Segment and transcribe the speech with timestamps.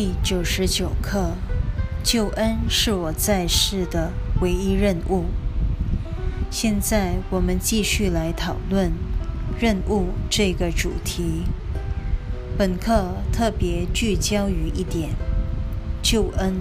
[0.00, 1.32] 第九十九课：
[2.04, 5.24] 救恩是我在世的唯一任务。
[6.52, 8.92] 现在我们继续来讨论
[9.58, 11.42] “任务”这个主题。
[12.56, 15.16] 本课特别聚焦于一点：
[16.00, 16.54] 救恩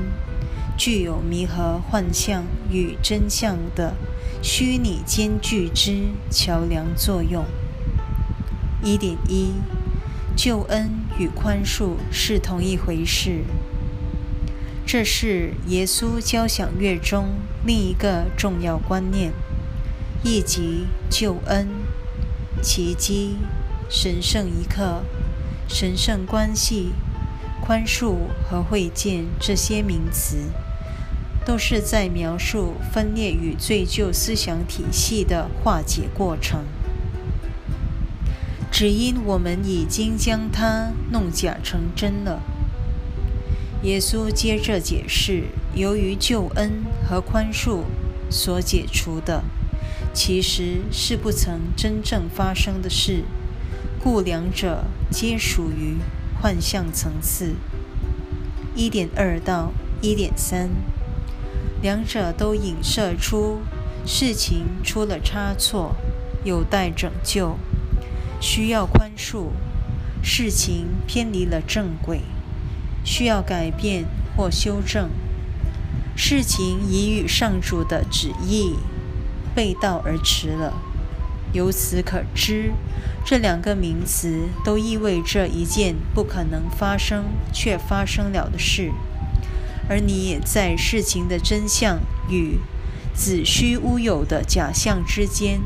[0.75, 3.93] 具有弥合幻象与真相的
[4.41, 7.45] 虚拟间距之桥梁作用。
[8.81, 9.53] 一点一。
[10.37, 13.41] 救恩与宽恕是同一回事，
[14.85, 19.33] 这是耶稣交响乐中另一个重要观念，
[20.23, 21.67] 以及救恩、
[22.61, 23.37] 奇迹、
[23.89, 25.01] 神圣一刻、
[25.67, 26.91] 神圣关系、
[27.59, 30.37] 宽恕和会见这些名词，
[31.43, 36.63] 都是在描述分裂与罪疚思想体系的化解过程。
[38.79, 42.43] 只因我们已经将它弄假成真了。
[43.81, 47.85] 耶稣接着解释：由于救恩和宽恕
[48.29, 49.43] 所解除的，
[50.13, 53.23] 其实是不曾真正发生的事，
[53.99, 55.97] 故两者皆属于
[56.39, 57.55] 幻象层次。
[58.75, 60.69] 一点二到一点三，
[61.81, 63.61] 两者都影射出
[64.05, 65.95] 事情出了差错，
[66.43, 67.57] 有待拯救。
[68.39, 69.47] 需要宽恕，
[70.21, 72.21] 事情偏离了正轨，
[73.03, 75.09] 需要改变或修正，
[76.15, 78.75] 事情已与上主的旨意
[79.55, 80.73] 背道而驰了。
[81.53, 82.73] 由此可知，
[83.25, 88.91] 这两个名词都意味着一件不可能发生却发生了的事，
[89.89, 92.59] 而你也在事情的真相与
[93.13, 95.61] 子虚乌有的假象之间。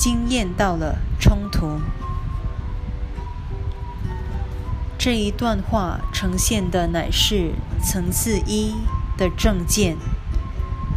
[0.00, 1.78] 经验到了冲突。
[4.96, 7.52] 这一段话呈现的乃是
[7.84, 8.76] 层次一
[9.18, 9.98] 的正见，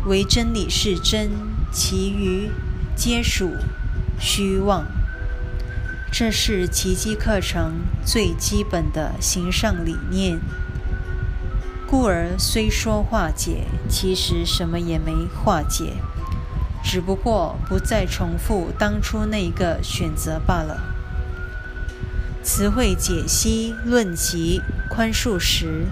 [0.06, 1.32] 唯真理是真，
[1.70, 2.50] 其余
[2.96, 3.52] 皆属
[4.18, 4.86] 虚妄。
[6.10, 10.40] 这是奇迹课程最基本的形上理念。
[11.86, 15.14] 故而虽说化解，其实什么也没
[15.44, 15.96] 化解。
[16.84, 20.82] 只不过不再重复当初那个选择罢了。
[22.44, 25.88] 词汇解析论及宽恕时，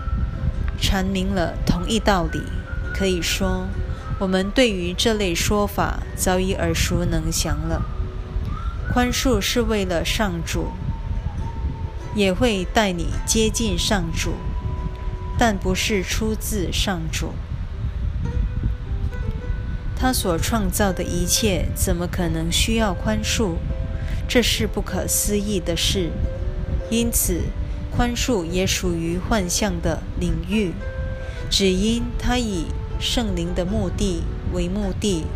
[0.82, 2.44] 阐明了同一道理。
[2.94, 3.68] 可以说，
[4.20, 7.82] 我们对于这类说法早已耳熟能详了。
[8.94, 10.68] 宽恕是为了上主，
[12.14, 14.34] 也会带你接近上主，
[15.40, 17.34] 但不是出自上主。
[20.02, 23.58] 他所创造的一切怎么可能需要宽恕？
[24.28, 26.10] 这是不可思议的事。
[26.90, 27.42] 因此，
[27.96, 30.74] 宽恕也属于幻象的领域。
[31.52, 32.66] 只因他以
[33.00, 35.28] 圣灵的目的为目的，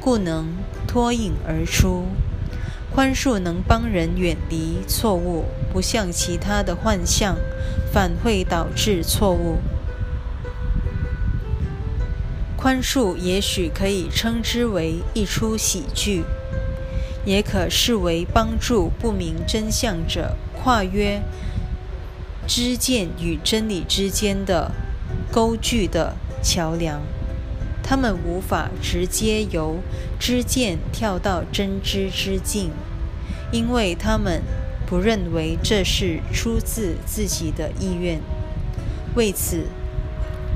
[0.00, 0.46] 故能
[0.86, 2.06] 脱颖而出。
[2.94, 7.36] 宽恕能帮人远离错误，不像其他的幻象，
[7.92, 9.58] 反会导致错误。
[12.64, 16.24] 宽恕也许可以称之为一出喜剧，
[17.26, 21.20] 也可视为帮助不明真相者跨越
[22.46, 24.70] 知见与真理之间的
[25.30, 27.02] 沟距的桥梁。
[27.82, 29.80] 他们无法直接由
[30.18, 32.70] 知见跳到真知之境，
[33.52, 34.40] 因为他们
[34.86, 38.22] 不认为这是出自自己的意愿。
[39.14, 39.66] 为此。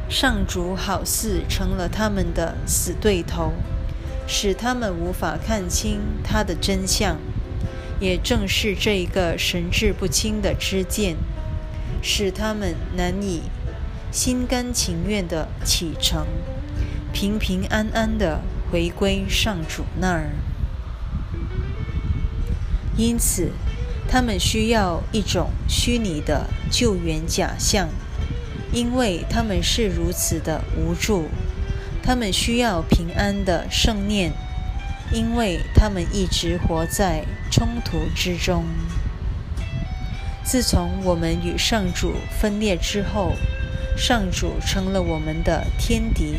[0.08, 3.52] 上主好似成了他们的死对头，
[4.26, 7.19] 使他们无法看清他的真相。
[8.00, 11.16] 也正是这一个神志不清的知见，
[12.00, 13.42] 使他们难以
[14.12, 16.26] 心甘情愿地启程，
[17.12, 18.40] 平平安安地
[18.70, 20.30] 回归上主那儿。
[22.96, 23.50] 因此，
[24.08, 27.88] 他们需要一种虚拟的救援假象。
[28.73, 31.29] 因为他们是如此的无助，
[32.03, 34.32] 他们需要平安的圣念，
[35.12, 38.65] 因为他们一直活在冲突之中。
[40.44, 43.32] 自从我们与上主分裂之后，
[43.97, 46.37] 上主成了我们的天敌，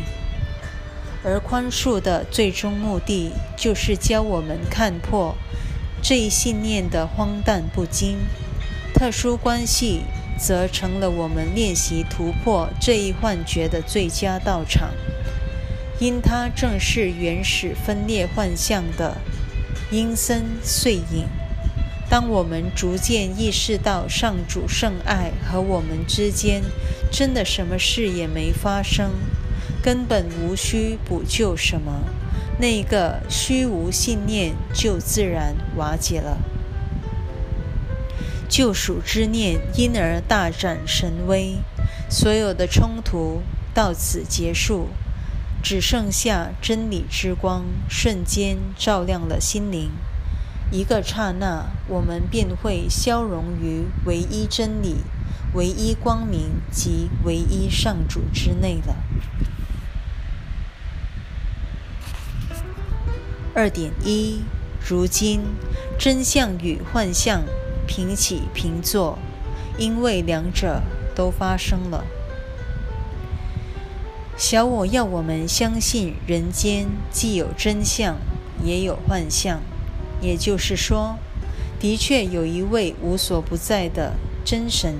[1.24, 5.36] 而宽恕的最终目的就是教我们看破
[6.02, 8.18] 这一信念的荒诞不经。
[8.94, 10.02] 特殊关系。
[10.40, 14.90] 则成了我们练习突破这一幻觉的最佳道场，
[15.98, 19.18] 因它正是原始分裂幻象的
[19.90, 21.26] 阴森碎影，
[22.08, 26.62] 当我们逐渐意识到上主圣爱和我们之间
[27.12, 29.10] 真的什么事也没发生，
[29.82, 32.00] 根本无需补救什么，
[32.58, 36.38] 那个虚无信念就自然瓦解了。
[38.50, 41.58] 救赎之念因而大展神威，
[42.10, 43.42] 所有的冲突
[43.72, 44.88] 到此结束，
[45.62, 49.92] 只剩下真理之光瞬间照亮了心灵。
[50.72, 54.96] 一个刹那，我们便会消融于唯一真理、
[55.54, 58.96] 唯一光明及唯一上主之内了。
[63.54, 64.42] 二点一，
[64.84, 65.40] 如今
[65.96, 67.42] 真相与幻象
[67.90, 69.18] 平起平坐，
[69.76, 70.80] 因为两者
[71.12, 72.04] 都发生了。
[74.36, 78.16] 小我要我们相信，人间既有真相，
[78.62, 79.60] 也有幻象。
[80.20, 81.18] 也就是说，
[81.80, 84.14] 的确有一位无所不在的
[84.44, 84.94] 真神，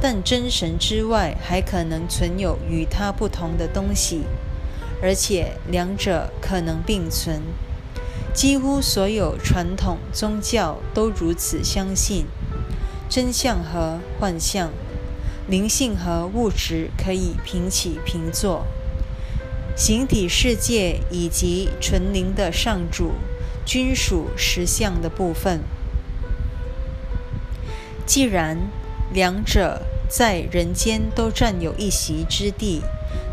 [0.00, 4.24] 但真神之外还可能存有与他不同的东西，
[5.00, 7.40] 而且两者可能并存。
[8.38, 12.26] 几乎所有传统宗教都如此相信：
[13.08, 14.70] 真相和幻象，
[15.48, 18.64] 灵性和物质可以平起平坐，
[19.76, 23.14] 形体世界以及纯灵的上主。
[23.66, 25.60] 均属实相的部分。
[28.06, 28.56] 既然
[29.12, 32.82] 两者在人间都占有一席之地，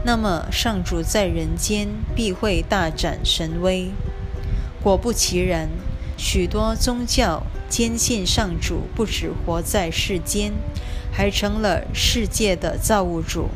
[0.03, 3.91] 那么上主在人间必会大展神威。
[4.85, 5.67] 果不其然，
[6.15, 10.53] 许多宗教坚信上主不止活在世间，
[11.11, 13.49] 还成了世界的造物主。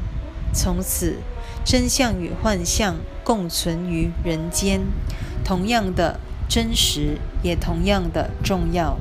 [0.51, 1.17] 从此，
[1.63, 4.81] 真相与幻象共存于人间。
[5.45, 6.19] 同样的。
[6.49, 8.97] 真实也同样的重要。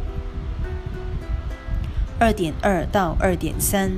[2.18, 3.92] 二点二到二点三，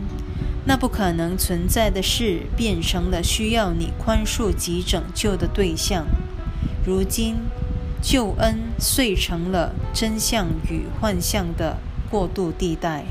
[0.65, 6.07] 那不可能存在的事变成了需要你宽恕及拯救的对象。
[6.87, 7.39] 如今，
[8.03, 11.79] 救恩遂成了真相与幻象的
[12.11, 13.05] 过渡地带。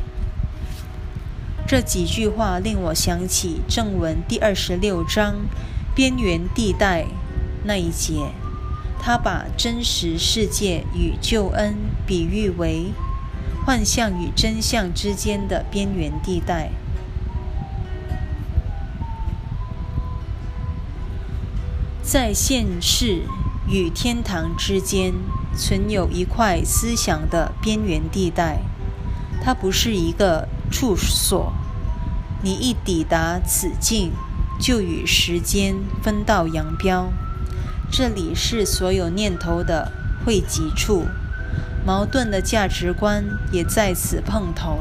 [1.67, 5.35] 这几句话令我想起正文第二十六章
[5.93, 7.05] 边缘地带
[7.63, 8.31] 那一节。
[9.01, 11.75] 他把真实世界与救恩
[12.05, 12.91] 比喻为
[13.65, 16.71] 幻象与真相之间的边缘地带，
[22.01, 23.21] 在现世
[23.69, 25.13] 与天堂之间
[25.55, 28.61] 存有一块思想的边缘地带。
[29.43, 31.53] 它不是一个处所，
[32.41, 34.11] 你一抵达此境，
[34.59, 37.13] 就与时间分道扬镳。
[37.91, 39.91] 这里是所有念头的
[40.25, 41.05] 汇集处，
[41.85, 44.79] 矛盾的价值观也在此碰头。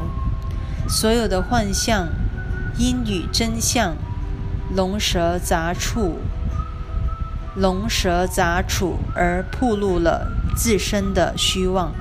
[0.87, 2.09] 所有的幻象
[2.77, 3.95] 因与真相
[4.75, 6.17] 龙蛇杂处、
[7.55, 11.93] 龙蛇杂处而暴露了自身的虚妄。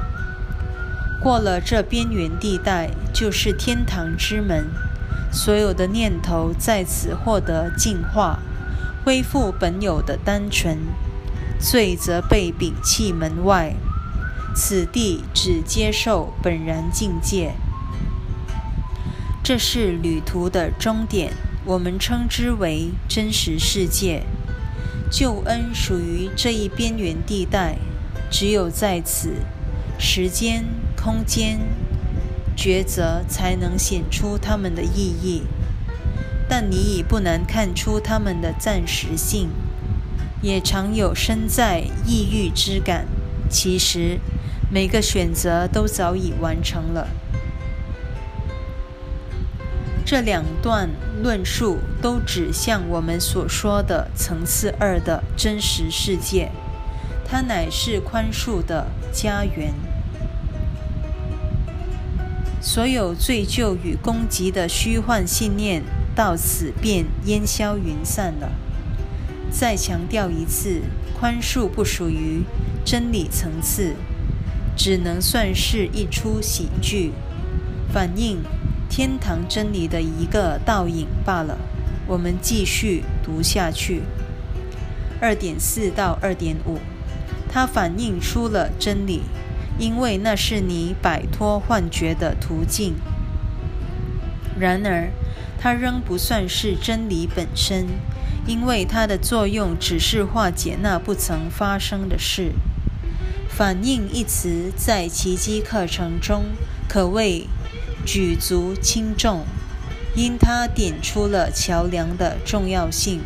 [1.20, 4.66] 过了这边缘地带，就是天堂之门。
[5.32, 8.38] 所有的念头在此获得净化。
[9.04, 10.78] 恢复本有的单纯，
[11.58, 13.74] 罪则被摒弃门外。
[14.54, 17.54] 此地只接受本然境界，
[19.42, 21.32] 这是旅途的终点。
[21.64, 24.24] 我们称之为真实世界。
[25.10, 27.78] 救恩属于这一边缘地带，
[28.30, 29.32] 只有在此，
[29.98, 30.64] 时间、
[30.96, 31.58] 空间
[32.56, 35.44] 抉择才能显出它们的意义。
[36.48, 39.48] 但你已不难看出他们的暂时性，
[40.42, 43.06] 也常有身在异域之感。
[43.50, 44.18] 其实，
[44.70, 47.08] 每个选择都早已完成了。
[50.10, 50.88] 这两段
[51.22, 56.50] 论述都指向我们所说的层次二的真实世界，
[57.26, 59.74] 它乃是宽恕的家园。
[62.58, 65.82] 所有罪疚与攻击的虚幻信念。
[66.16, 68.50] 到此便烟消云散了。
[69.52, 70.80] 再强调一次，
[71.20, 72.42] 宽恕不属于
[72.82, 73.94] 真理层次，
[74.74, 77.12] 只能算是一出喜剧，
[77.92, 78.38] 反映
[78.88, 81.58] 天堂真理的一个倒影罢了。
[82.06, 84.02] 我们继续读下去。
[85.20, 86.78] 二点四到二点五，
[87.50, 89.22] 它反映出了真理，
[89.78, 92.94] 因为那是你摆脱幻觉的途径。
[94.58, 95.10] 然而。
[95.60, 97.88] 它仍不算是真理本身，
[98.46, 102.52] 因为它的作用只是化解那不曾发生的事。
[103.48, 106.44] 反应一词在奇迹课程中
[106.88, 107.48] 可谓
[108.10, 109.44] 举足轻重，
[110.16, 113.20] 因它点出了桥梁的重要性。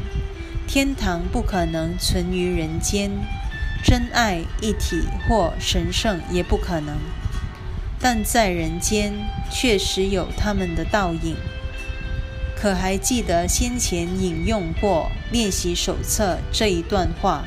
[0.66, 3.12] 天堂不可能存于人间，
[3.84, 6.96] 真爱一体或神圣也不可能，
[8.00, 9.12] 但在人间
[9.52, 11.36] 确实有他们的倒影。
[12.56, 17.44] 可还记得先前引用过练习手册这一段话？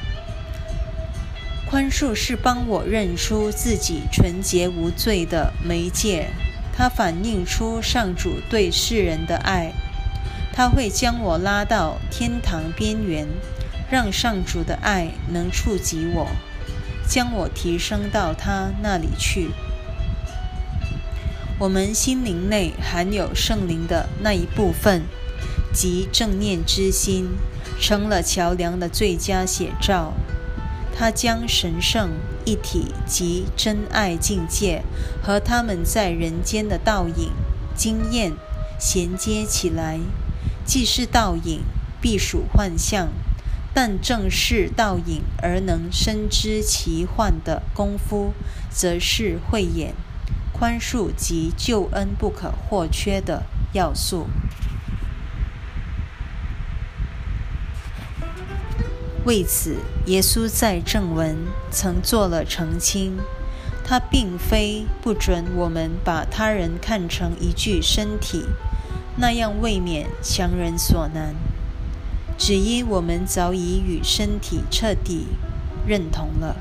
[1.69, 6.29] 宽恕是帮我认出自己纯洁无罪的媒介，
[6.77, 9.71] 它反映出上主对世人的爱。
[10.53, 13.27] 他会将我拉到天堂边缘，
[13.91, 16.27] 让上主的爱能触及我，
[17.07, 19.49] 将我提升到他那里去。
[21.59, 25.03] 我们心灵内含有圣灵的那一部分，
[25.73, 27.29] 即正念之心，
[27.79, 30.13] 成了桥梁的最佳写照。
[30.97, 32.11] 他将神圣
[32.45, 34.81] 一体及真爱境界
[35.21, 37.33] 和他们在人间的倒影
[37.75, 38.31] 经验
[38.79, 39.99] 衔接起来。
[40.65, 41.61] 既是倒影，
[42.01, 43.09] 必属幻象；
[43.73, 48.33] 但正是倒影而能深知其幻的功夫，
[48.71, 49.93] 则是慧眼。
[50.51, 54.27] 宽恕及救恩不可或缺的要素。
[59.25, 61.35] 为此，耶稣在正文
[61.71, 63.17] 曾做了澄清：
[63.83, 68.45] 他并非不准我们把他人看成一具身体，
[69.17, 71.35] 那样未免强人所难。
[72.37, 75.27] 只因我们早已与身体彻底
[75.87, 76.55] 认同了。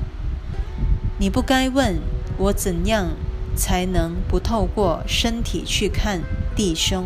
[1.19, 1.99] 你不该问
[2.37, 3.11] 我怎样。
[3.57, 6.21] 才能不透过身体去看
[6.57, 7.05] 弟兄。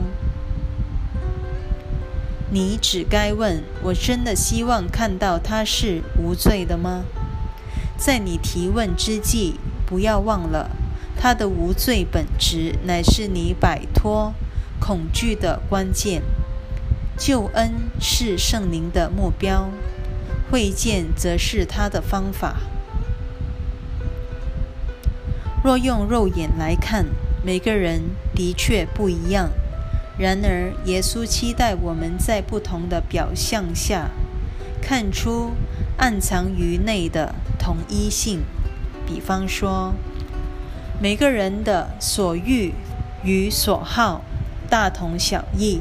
[2.52, 7.04] 你只该问我：真的希望看到他是无罪的吗？
[7.98, 10.72] 在你提问之际，不要忘了
[11.16, 14.34] 他的无罪本质乃是你摆脱
[14.80, 16.24] 恐惧的关键。
[17.18, 19.70] 救恩是圣灵的目标，
[20.50, 22.62] 会见则是他的方法。
[25.62, 27.06] 若用肉眼来看，
[27.44, 28.02] 每个人
[28.34, 29.52] 的确不一样。
[30.20, 34.10] 然而，耶稣期待我们在不同的表象下，
[34.82, 35.52] 看出
[35.98, 38.42] 暗藏于内的同一性。
[39.08, 39.94] 比方说，
[41.02, 42.74] 每个人的所欲
[43.24, 44.22] 与所好
[44.70, 45.80] 大同小异。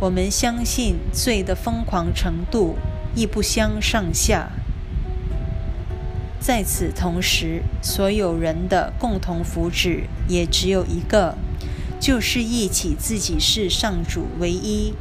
[0.00, 2.76] 我们相信罪的疯狂程度
[3.14, 4.48] 亦不相上下。
[6.40, 11.36] 在此同时，所有人的共同福祉也只有一个，
[12.06, 14.94] 就是忆起自己是上主唯一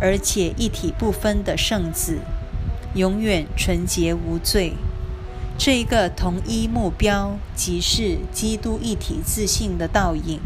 [0.00, 2.20] 而且一体不分的圣子，
[2.94, 4.74] 永远纯洁无罪。
[5.58, 10.38] 这一个同一目标，即是基督一体自信的倒影，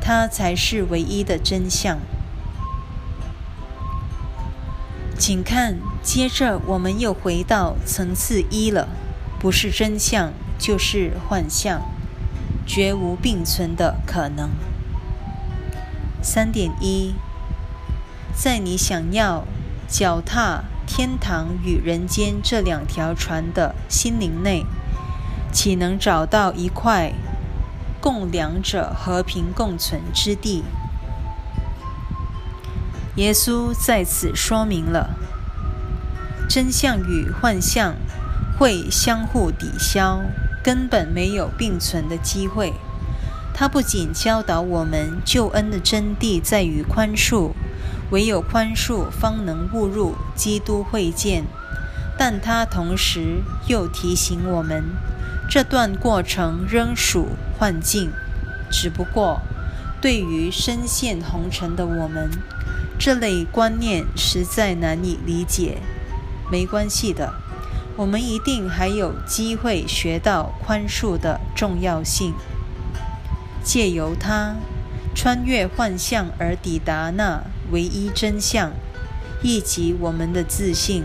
[0.00, 1.98] 它才是唯一的真相。
[5.16, 8.88] 请看，接着我们又回到层次一了。
[9.38, 11.82] 不是真相，就是幻象，
[12.66, 14.50] 绝无并存的可能。
[16.22, 17.14] 三点一，
[18.34, 19.44] 在你想要
[19.88, 24.66] 脚踏天堂与人间这两条船的心灵内，
[25.52, 27.12] 岂能找到一块
[28.00, 30.64] 供两者和平共存之地？
[33.16, 35.10] 耶稣在此说明了
[36.48, 37.94] 真相与幻象。
[38.58, 40.20] 会相互抵消，
[40.64, 42.74] 根本没有并存的机会。
[43.58, 47.50] 他不仅教导我们救恩的真谛在于宽恕，
[48.12, 51.42] 唯有宽恕方能误入基督会见，
[52.16, 54.84] 但他同时又提醒我们，
[55.50, 58.12] 这段过程仍属幻境。
[58.70, 59.40] 只不过，
[60.00, 62.30] 对于深陷红尘的我们，
[62.96, 65.78] 这类观念实在难以理解。
[66.48, 67.32] 没关系的。
[67.96, 72.32] 我们一定还有机会学到宽恕的重要性，
[73.68, 74.56] 借由它
[75.14, 78.72] 穿越幻象而抵达那唯一真相，
[79.42, 81.04] 以及我们的自信。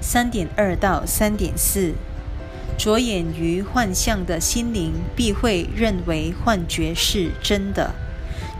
[0.00, 1.94] 三点二到三点四，
[2.78, 7.92] 着眼于幻象的心灵必会认为幻觉是真的，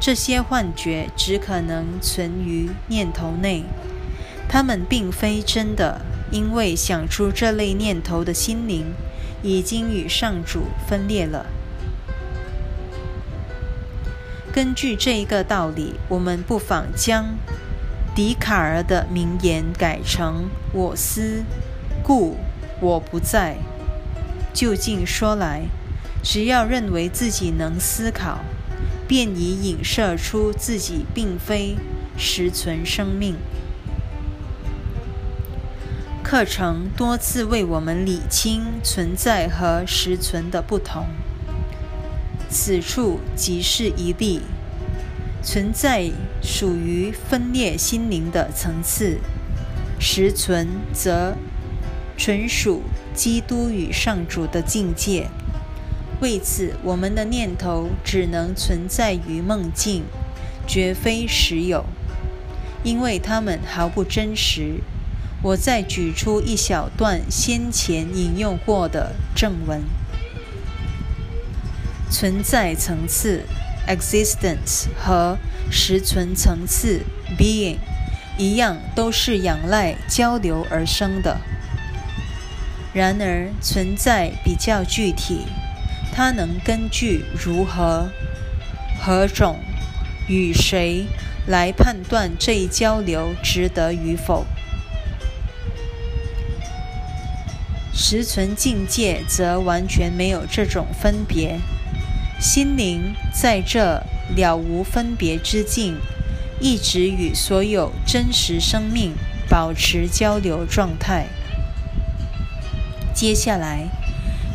[0.01, 3.63] 这些幻觉只可能存于念头内。
[4.49, 6.01] 他们并非真的，
[6.33, 8.87] 因为想出这类念头的心灵
[9.45, 11.47] 已经与上主分裂了。
[14.53, 17.37] 根据这一个道理，我们不妨将
[18.17, 21.45] 笛卡尔的名言改成“我思，
[22.03, 22.37] 故
[22.81, 23.59] 我不在”。
[24.53, 25.63] 就近说来，
[26.21, 28.41] 只要认为自己能思考，
[29.07, 31.77] 便已影射出自己并非
[32.19, 33.37] 实存生命。
[36.25, 41.07] 课程多次为我们理清存在和实存的不同。
[42.51, 44.41] 此处即是一例。
[45.43, 46.11] 存在
[46.43, 49.19] 属于分裂心灵的层次，
[49.99, 51.35] 实存则
[52.19, 52.83] 纯属
[53.15, 55.29] 基督与上主的境界。
[56.21, 60.05] 为此，我们的念头只能存在于梦境，
[60.67, 61.87] 绝非实有，
[62.85, 64.83] 因为它们毫不真实。
[65.43, 69.81] 我再举出一小段先前引用过的正文：
[72.11, 73.45] 存在层次。
[73.89, 75.37] existence 和
[75.69, 77.01] 实存层次
[77.37, 77.79] being
[78.39, 81.39] 一样，都是仰赖交流而生的。
[82.93, 85.47] 然而，存在比较具体，
[86.13, 88.11] 它能根据如何、
[89.03, 89.59] 何种、
[90.29, 91.07] 与谁
[91.47, 94.47] 来判断这一交流值得与否。
[97.93, 101.59] 实存境界则完全没有这种分别。
[102.41, 104.03] 心灵在这
[104.35, 105.99] 了无分别之境，
[106.59, 109.13] 一直与所有真实生命
[109.47, 111.27] 保持交流状态。
[113.15, 113.91] 接下来，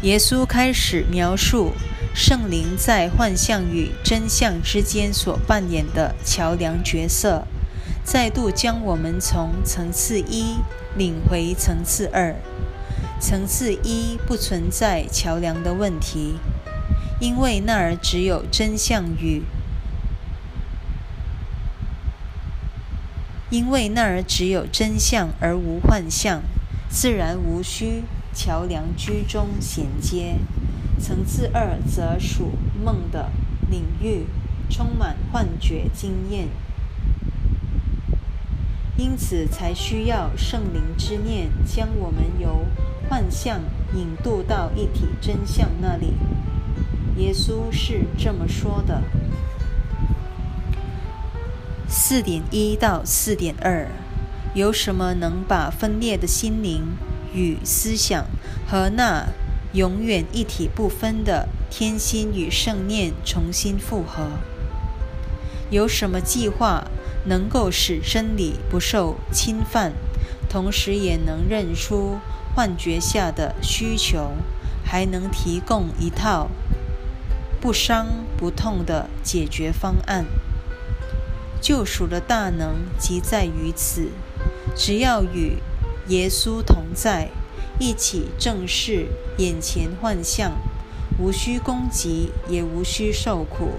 [0.02, 1.74] 耶稣开始描述
[2.16, 7.46] 圣灵在幻象与真相之间所扮演的桥梁角色，
[8.04, 10.56] 再度将我们从层次一
[10.98, 12.36] 领回层次二。
[13.20, 16.40] 层次一不存在桥梁的问题。
[17.20, 19.44] 因为那儿只有真相与，
[23.50, 26.42] 因为那儿只有真相而无幻象，
[26.90, 28.04] 自然无需
[28.34, 30.36] 桥梁居中衔接。
[31.00, 32.52] 层次二则属
[32.84, 33.32] 梦的
[33.70, 34.26] 领域，
[34.70, 36.50] 充满幻觉经验，
[38.98, 42.66] 因此才需要圣灵之念将我们由
[43.08, 43.62] 幻象
[43.94, 46.14] 引渡到一体真相那里。
[47.18, 49.02] 耶稣是这么说的：
[51.88, 53.88] 四点一到四点二，
[54.54, 56.98] 有什么能把分裂的心灵
[57.34, 58.26] 与思想
[58.68, 59.30] 和那
[59.72, 64.28] 永远一体不分的天心与圣念重新复合？
[65.70, 66.84] 有什么计划
[67.28, 69.94] 能够使真理不受侵犯，
[70.50, 72.18] 同时也能认出
[72.54, 74.32] 幻觉下的需求，
[74.84, 76.50] 还能提供一套？
[77.66, 78.06] 不伤
[78.38, 80.26] 不痛的解决方案，
[81.60, 84.12] 救赎的大能即在于此。
[84.76, 85.54] 只要与
[86.10, 87.30] 耶稣同在，
[87.80, 89.08] 一起正视
[89.40, 90.52] 眼前幻象，
[91.18, 93.72] 无需攻击，也无需受苦，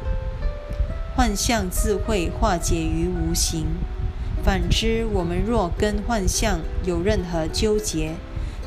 [1.15, 3.67] 幻象自会化解于无形。
[4.43, 8.17] 反之，我们若跟幻象有任何纠结，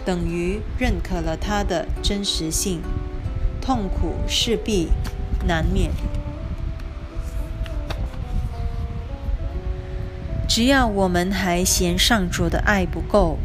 [0.05, 2.82] 等于认可了它的真实性。
[3.69, 4.88] 痛苦势必
[5.45, 5.91] 难免。
[10.47, 13.38] 只要我们还嫌上主的爱不够，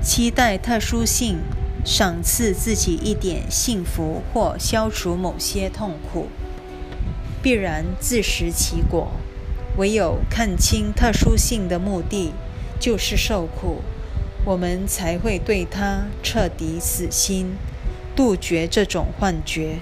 [0.00, 1.40] 期待特殊性
[1.84, 6.28] 赏赐自己一点幸福或消除某些痛苦，
[7.42, 9.10] 必然自食其果。
[9.76, 12.32] 唯有看清特殊性的目的
[12.80, 13.82] 就是受苦，
[14.46, 17.58] 我们才会对他彻底死心。
[18.18, 19.78] 杜绝这种幻觉，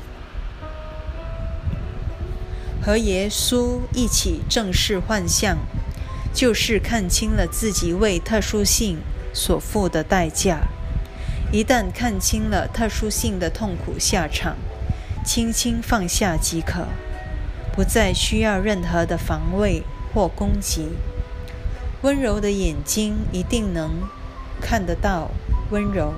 [2.82, 5.56] 和耶稣一起正视幻象，
[6.34, 8.98] 就是看清了自己为特殊性
[9.32, 10.68] 所付的代价。
[11.50, 14.58] 一旦看清了特殊性的痛苦下场，
[15.24, 16.88] 轻轻放下即可，
[17.72, 20.90] 不再需要任何的防卫或攻击。
[22.02, 24.02] 温柔的眼睛一定能
[24.60, 25.30] 看得到
[25.70, 26.12] 温柔。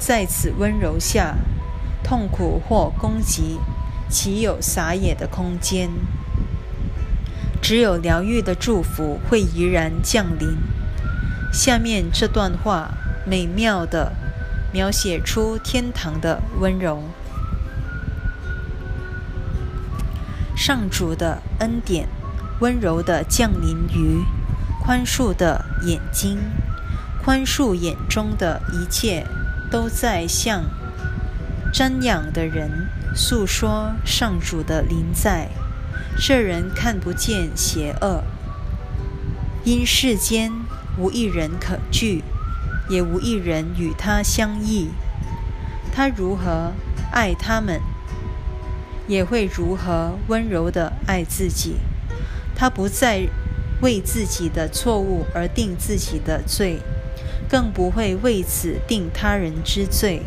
[0.00, 1.36] 在此温柔下，
[2.02, 3.60] 痛苦或攻击，
[4.08, 5.90] 岂有撒野的空间？
[7.60, 10.56] 只有疗愈的祝福会怡然降临。
[11.52, 12.94] 下面这段话
[13.26, 14.12] 美妙地
[14.72, 17.02] 描写出天堂的温柔：
[20.56, 22.08] 上主的恩典，
[22.60, 24.24] 温柔地降临于
[24.82, 26.38] 宽恕的眼睛，
[27.22, 29.26] 宽恕眼中的一切。
[29.70, 30.64] 都在向
[31.72, 35.48] 瞻仰的人诉说上主的临在。
[36.18, 38.24] 这人看不见邪恶，
[39.64, 40.52] 因世间
[40.98, 42.24] 无一人可惧，
[42.88, 44.90] 也无一人与他相异。
[45.92, 46.72] 他如何
[47.12, 47.80] 爱他们，
[49.06, 51.76] 也会如何温柔地爱自己。
[52.54, 53.28] 他不再
[53.80, 56.80] 为自己的错误而定自己的罪，
[57.50, 60.22] 更不会为此定他人之罪。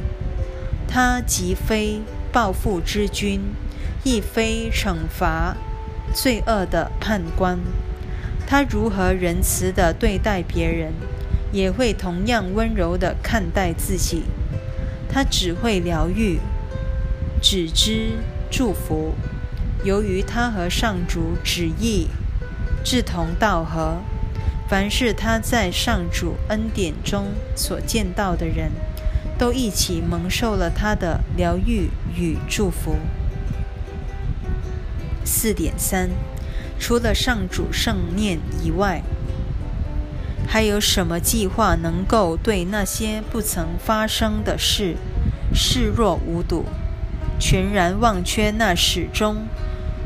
[0.88, 3.40] 他既非报复之君，
[4.04, 5.56] 亦非惩罚
[6.14, 7.58] 罪恶的判官。
[8.46, 10.92] 他如何仁慈地对待别人，
[11.54, 14.24] 也会同样温柔地看待自己。
[15.08, 16.40] 他只会疗愈，
[17.42, 18.18] 只知
[18.52, 19.14] 祝福。
[19.84, 22.10] 由于他和上主旨意。
[22.86, 24.00] 志同道合，
[24.74, 28.72] 凡是他在上主恩典中所见到的人，
[29.38, 32.96] 都一起蒙受了他的疗愈与祝福。
[35.24, 36.10] 四点三，
[36.80, 39.04] 除了上主圣念以外，
[40.48, 44.96] 还有什么计划能够对那些不曾发生的事
[45.54, 46.66] 视若无睹，
[47.40, 49.46] 全然忘却那始终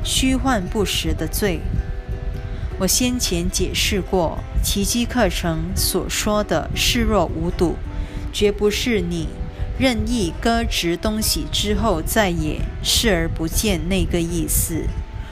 [0.03, 1.61] 虚幻不实的罪？
[2.79, 7.75] 我先前解释过，奇迹课程所说的视若无睹，
[8.33, 9.29] 绝不是你
[9.79, 14.83] 任意搁置东西之后再也视而不见那个意思，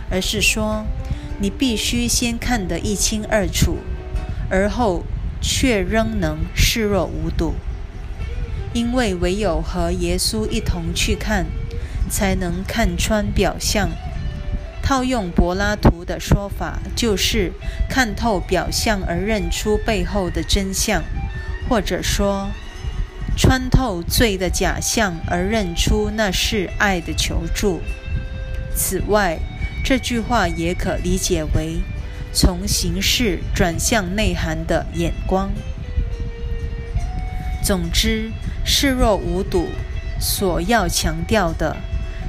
[0.10, 0.86] 而是说
[1.40, 3.80] 你必须先看得一清二楚，
[4.50, 5.04] 而后
[5.42, 7.56] 却仍能视若无睹，
[8.74, 11.48] 因为唯有和耶稣一同去看，
[12.10, 13.90] 才能看穿表象。
[14.88, 17.52] 套用柏拉图的说法，就是
[17.90, 21.02] 看透表象而认出背后的真相，
[21.68, 22.52] 或者说
[23.36, 27.82] 穿透罪的假象而认出那是爱的求助。
[28.76, 29.40] 此外，
[29.84, 31.80] 这句话也可理解为
[32.32, 35.50] 从形式转向内涵的眼光。
[37.64, 38.30] 总之，
[38.64, 39.70] 视若无睹
[40.20, 41.76] 所要强调的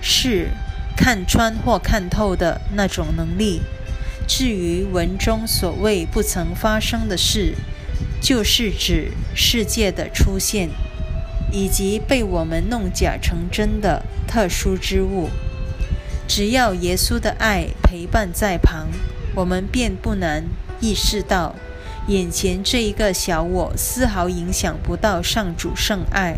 [0.00, 0.48] 是。
[0.96, 3.60] 看穿或看透的那种能力。
[4.26, 7.54] 至于文中所谓不曾发生的事，
[8.20, 10.70] 就是指世界的出现，
[11.52, 15.28] 以及被我们弄假成真的特殊之物。
[16.26, 18.88] 只要耶稣的爱陪伴在旁，
[19.36, 20.44] 我们便不难
[20.80, 21.54] 意识到，
[22.08, 26.36] 眼前这一个小我丝毫影响不到上主圣爱，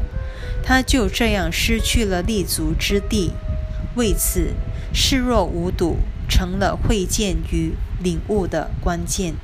[0.62, 3.32] 他就这样失去了立足之地。
[3.98, 4.54] 为此，
[4.94, 5.96] 视若无睹
[6.28, 9.34] 成了会见与领悟的关键。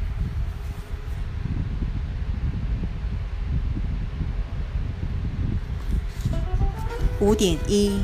[7.19, 7.99] 五点一，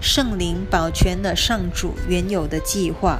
[0.00, 3.18] 圣灵保全了上主原有的计划，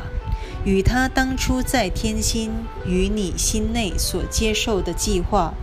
[0.65, 2.53] 与他当初在天心
[2.87, 5.55] 与你心内所接受的计划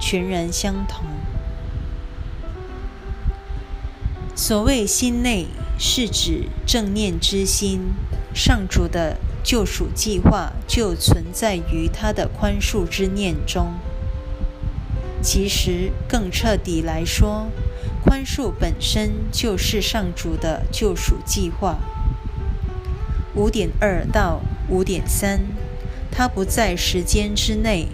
[0.00, 1.04] 全然相同。
[4.34, 5.46] 所谓心内。
[5.78, 7.92] 是指正念之心，
[8.34, 13.74] 上主的救赎计划就存在于他的宽恕之念中。
[15.22, 17.46] 其实更彻底来说，
[18.04, 21.78] 宽恕本身就是上主的救赎计划。
[23.34, 25.40] 五点二到五点三，
[26.10, 27.86] 它不在时间之内，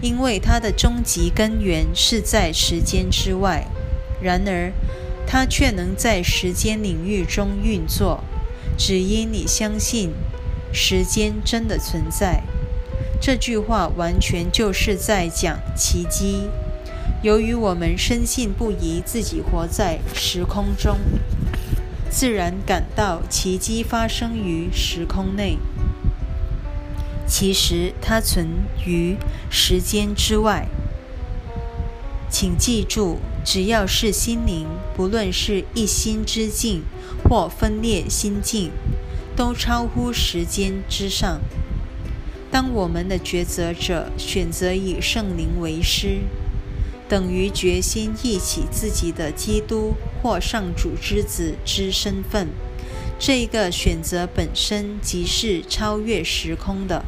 [0.00, 3.66] 因为它的终极根源是在时间之外。
[4.20, 4.72] 然而，
[5.26, 8.22] 它却能在时间领域中运作，
[8.76, 10.12] 只因你相信
[10.72, 12.42] 时间真的存在。
[13.20, 16.48] 这句话完全就是在讲奇迹。
[17.22, 20.98] 由于我们深信不疑自己活在时空中，
[22.10, 25.56] 自然感到奇迹发生于时空内。
[27.26, 28.48] 其实它存
[28.84, 29.16] 于
[29.48, 30.66] 时间之外。
[32.28, 33.18] 请记住。
[33.44, 36.82] 只要是心灵，不论是一心之境
[37.24, 38.70] 或分裂心境，
[39.34, 41.40] 都超乎时间之上。
[42.50, 46.20] 当我们的抉择者选择以圣灵为师，
[47.08, 52.48] 等于决心忆起自己的基督或上主之子之身份。
[53.18, 57.04] 这个选择本身即是超越时空的，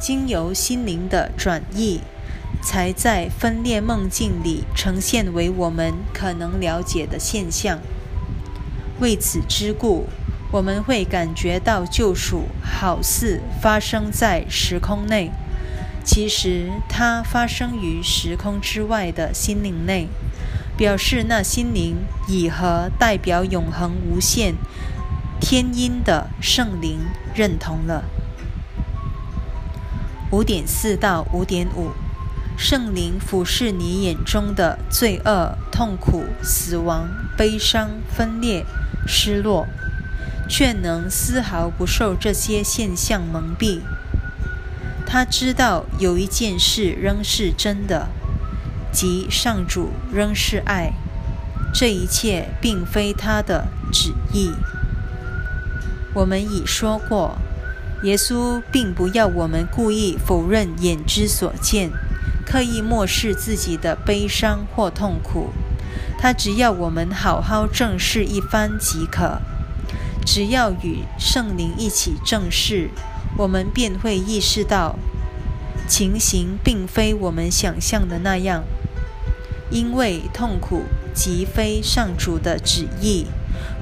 [0.00, 2.00] 经由心灵的转译。
[2.60, 7.78] 才在分裂梦境里呈现为我们可能了解的现象。
[9.00, 10.06] 为此之故，
[10.50, 15.30] 我们会感觉到救赎好似发生在时空内，
[16.04, 20.08] 其实它发生于时空之外的心灵内，
[20.76, 24.56] 表示那心灵已和代表永恒无限
[25.40, 26.98] 天音的圣灵
[27.34, 28.04] 认同了。
[30.30, 31.92] 五点四到五点五。
[32.58, 38.66] 圣灵俯视你眼中的罪恶、痛苦、死亡、悲伤、分裂、
[39.06, 39.68] 失落，
[40.48, 43.82] 却能丝毫不受这些现象蒙蔽。
[45.06, 48.08] 他知道有一件事仍是真的，
[48.90, 50.94] 即上主仍是爱。
[51.72, 54.50] 这一切并非他的旨意。
[56.12, 57.38] 我们已说过，
[58.02, 61.92] 耶稣并不要我们故意否认眼之所见，
[62.48, 65.50] 刻意漠视自己的悲伤或痛苦。
[66.18, 69.42] 他只要我们好好正视一番即可。
[70.24, 72.88] 只要与圣灵一起正视。
[73.36, 74.96] 我们便会意识到，
[75.86, 78.64] 情形并非我们想象的那样，
[79.70, 80.84] 因为痛苦
[81.14, 83.26] 即非上主的旨意，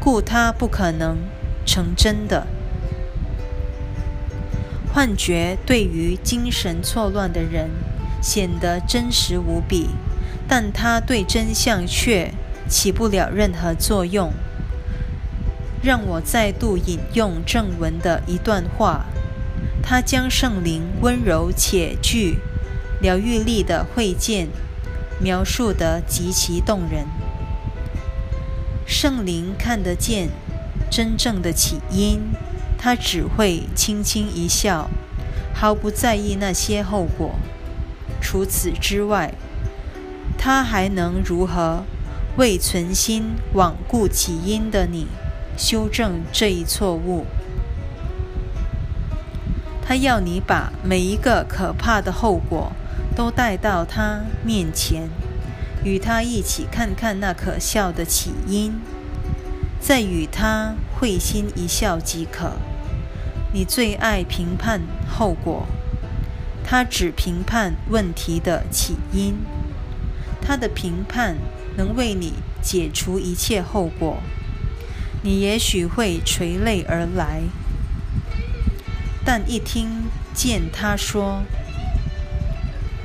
[0.01, 1.19] 故它不可能
[1.65, 2.47] 成真的。
[4.93, 7.71] 幻觉对于精神错乱的人
[8.21, 9.91] 显得真实无比，
[10.49, 12.33] 但它对真相却
[12.69, 14.33] 起不了任何作用。
[15.83, 19.07] 让我再度引用正文的一段话。
[19.89, 22.39] 他将圣灵温柔且具
[23.01, 24.49] 疗愈力的会见
[25.21, 27.07] 描述得极其动人。
[28.85, 30.31] 圣灵看得见
[30.91, 32.21] 真正的起因，
[32.77, 34.91] 他只会轻轻一笑，
[35.55, 37.37] 毫不在意那些后果。
[38.29, 39.33] 除此之外，
[40.37, 41.85] 他还能如何
[42.37, 45.07] 为存心罔顾起因的你
[45.57, 47.25] 修正这一错误？
[49.81, 52.73] 他要你把每一个可怕的后果
[53.15, 55.09] 都带到他面前，
[55.85, 58.81] 与他一起看看那可笑的起因，
[59.79, 62.55] 再与他会心一笑即可。
[63.53, 65.69] 你最爱评判后果，
[66.69, 69.37] 他只评判问题的起因，
[70.43, 71.37] 他的评判
[71.77, 74.21] 能为你解除一切后果。
[75.23, 77.43] 你也许会垂泪而来。
[79.25, 81.45] 但一听见他说：“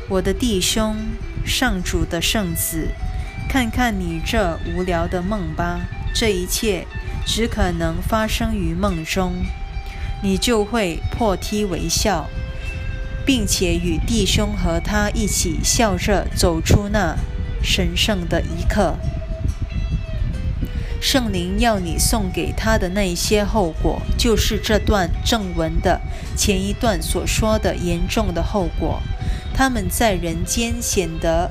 [0.10, 0.96] 我的弟兄，
[1.46, 2.88] 上主的圣子，
[3.48, 5.82] 看看你这无聊的梦吧，
[6.16, 6.88] 这一切
[7.28, 9.34] 只可能发生于梦中。”
[10.24, 12.30] 你就会破涕为笑，
[13.26, 17.18] 并且与弟兄和他一起笑着走出那
[17.64, 18.96] 神圣的一刻。
[21.02, 26.00] 圣灵要你送给他的那些后果，就是这段正文的
[26.38, 29.02] 前一段所说的严重的后果。
[29.54, 31.50] 他们在人间显得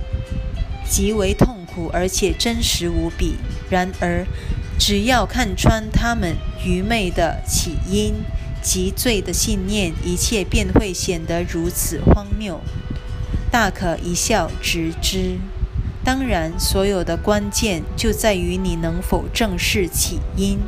[0.88, 3.36] 极为痛苦，而且真实无比。
[3.68, 4.24] 然而，
[4.78, 8.14] 只要看穿他们愚昧的起因
[8.62, 12.60] 及罪的信念，一切便会显得如此荒谬，
[13.50, 15.38] 大可一笑置之。
[16.02, 20.58] 当然，所有的关键就在于你能否正视起因。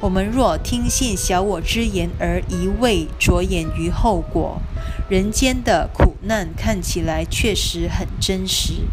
[0.00, 4.62] 我们若听信小我之言而一味着眼于后果，
[5.10, 8.84] 人间的苦难看起来确实很真实。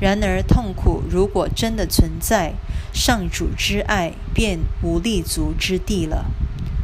[0.00, 2.54] 然而，痛苦如果真的存在，
[2.92, 6.26] 上主之爱便无立足之地了。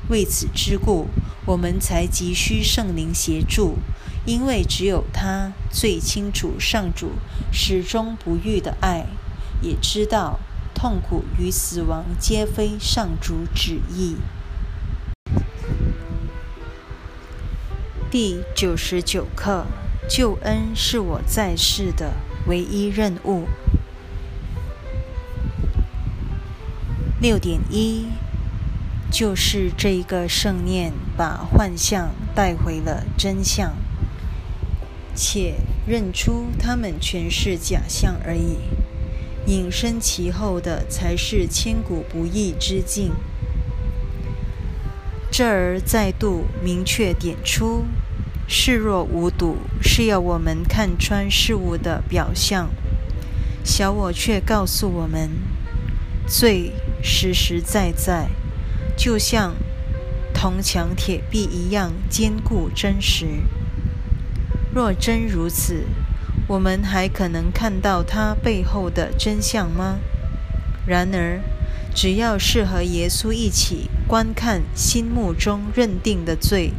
[0.08, 1.08] 为此之故，
[1.46, 3.78] 我们才急需圣灵协助。
[4.26, 7.10] 因为只有他最清楚上主
[7.52, 9.04] 始终不渝的爱，
[9.60, 10.40] 也知道
[10.74, 14.16] 痛苦与死亡皆非上主旨意。
[18.10, 19.66] 第九十九课：
[20.08, 22.14] 救恩是我在世的
[22.46, 23.44] 唯一任务。
[27.20, 28.06] 六点一，
[29.14, 33.72] 就是这一个圣念把幻象带回了真相。
[35.14, 35.54] 且
[35.86, 38.56] 认出他们全是假象而已，
[39.46, 43.12] 隐身其后的才是千古不易之境。
[45.30, 47.84] 这儿再度明确点出，
[48.48, 52.68] 视若无睹是要我们看穿事物的表象。
[53.62, 55.30] 小我却告诉我们，
[56.26, 58.30] 罪实实在在，
[58.96, 59.54] 就像
[60.32, 63.26] 铜墙铁壁一样坚固真实。
[64.74, 65.84] 若真如此，
[66.46, 69.98] 我们还可能看到它背后的真相吗？
[70.86, 71.40] 然而，
[71.94, 76.72] 只要是和耶稣一起观看心目中认定的罪，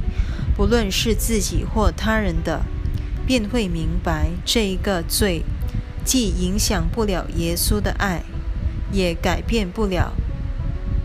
[0.55, 2.63] 不论是自己或他人的，
[3.25, 5.43] 便会明白这一个罪
[6.03, 8.23] 既影响不了耶稣的爱，
[8.91, 10.13] 也改变不了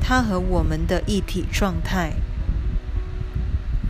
[0.00, 2.14] 他和我们的一体状态。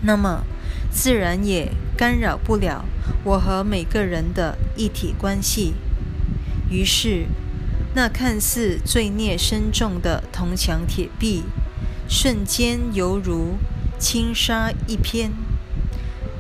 [0.03, 0.45] 那么，
[0.91, 2.85] 自然也干扰不了
[3.23, 5.75] 我和每个人的一体关系。
[6.71, 7.27] 于是，
[7.95, 11.45] 那看似罪孽深重的铜墙铁壁，
[12.09, 13.59] 瞬间犹如
[13.99, 15.33] 轻纱一片，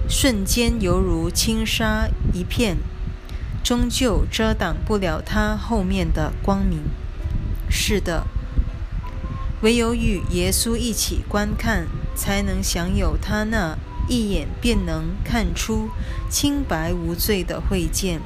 [0.09, 2.78] 瞬间犹如轻纱一片，
[3.62, 6.80] 终究遮挡不了他后面的光明。
[7.68, 8.26] 是的，
[9.62, 13.76] 唯有与耶稣一起观看，才能享有他那
[14.08, 15.88] 一眼便能看出
[16.28, 18.20] 清白无罪的慧见，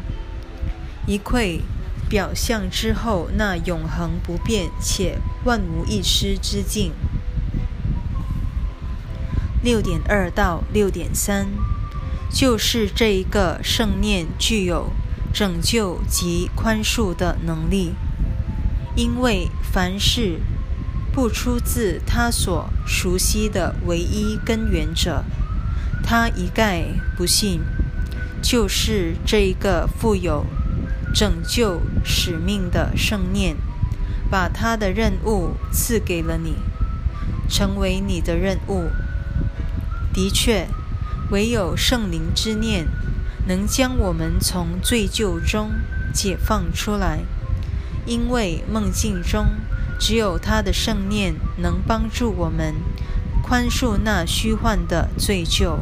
[1.06, 1.60] 一窥。
[2.06, 6.92] 表象之后，那永恒不变且万无一失之境。
[9.62, 11.48] 六点二到六点三，
[12.30, 14.92] 就是这一个圣念具有
[15.32, 17.94] 拯救及宽恕的能力，
[18.94, 20.40] 因为凡事
[21.14, 25.24] 不出自他所熟悉的唯一根源者，
[26.02, 27.60] 他一概不信。
[28.42, 30.44] 就是这一个富有。
[31.14, 33.56] 拯救使命的圣念，
[34.28, 36.56] 把他的任务赐给了你，
[37.48, 38.90] 成为你的任务。
[40.12, 40.66] 的确，
[41.30, 42.88] 唯有圣灵之念
[43.46, 45.70] 能将我们从罪疚中
[46.12, 47.20] 解放出来，
[48.04, 49.46] 因为梦境中
[49.98, 52.74] 只有他的圣念能帮助我们
[53.42, 55.78] 宽恕那虚幻的罪疚，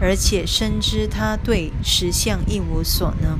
[0.00, 3.38] 而且深知他对实相一无所能。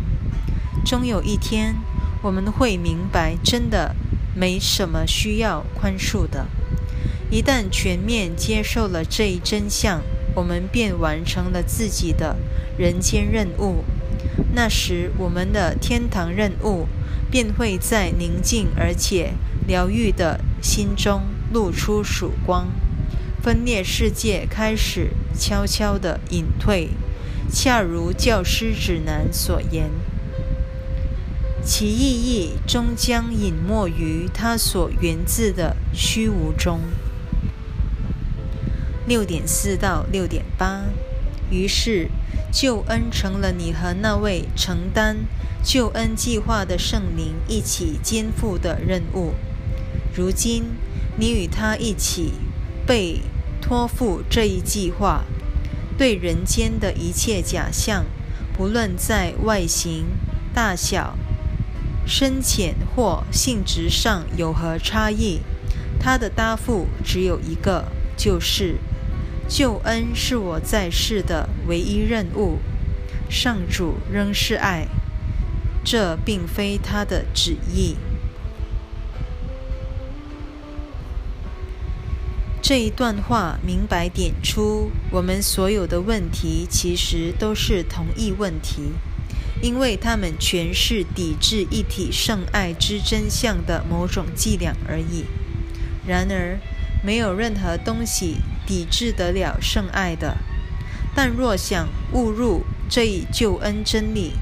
[0.85, 1.77] 终有一天，
[2.23, 3.95] 我们会明白，真的
[4.35, 6.47] 没什么需要宽恕的。
[7.31, 10.03] 一旦全面接受了这一真相，
[10.35, 12.37] 我们便完成了自己的
[12.77, 13.85] 人间任务。
[14.55, 16.89] 那时，我们的天堂任务
[17.31, 19.35] 便会在宁静而且
[19.67, 22.69] 疗愈的心中露出曙光。
[23.43, 26.91] 分裂世界开始悄悄地隐退，
[27.51, 29.91] 恰如教师指南所言。
[31.65, 36.81] 其意义终将隐没于它所源自的虚无中。
[39.07, 40.85] 六点四到六点八，
[41.51, 42.09] 于是
[42.53, 45.17] 救恩成了你和那位承担
[45.63, 49.35] 救恩计划的圣灵一起肩负的任务。
[50.15, 50.65] 如今，
[51.17, 52.33] 你与他一起
[52.87, 53.21] 被
[53.61, 55.25] 托付这一计划，
[55.97, 58.05] 对人间的一切假象，
[58.53, 60.07] 不论在外形、
[60.53, 61.17] 大小。
[62.07, 65.41] 深浅或性质上有何差异？
[66.01, 67.85] 他的答复只有一个，
[68.17, 68.79] 就是
[69.47, 72.59] 救恩是我在世的唯一任务。
[73.29, 74.89] 上主仍是爱，
[75.85, 77.97] 这并非他的旨意。
[82.71, 88.93] 这一段话明白点出，我们所有的问题其实都是同一问题。
[89.61, 95.25] 因为他们全是抵制一体圣爱之真相的某种伎俩而已。
[96.07, 96.61] 然而，
[97.05, 100.37] 没有任何东西抵制得了圣爱的。
[101.13, 104.35] 但若想误入这一救恩真理，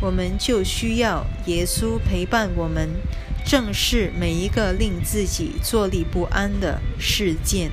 [0.00, 2.88] 我们就需要耶稣陪伴我们，
[3.44, 7.70] 正视每一个令自己坐立不安的事件，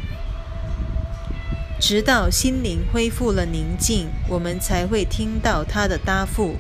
[1.80, 6.58] 直到心灵恢复了宁静，我们才会听到他的答复。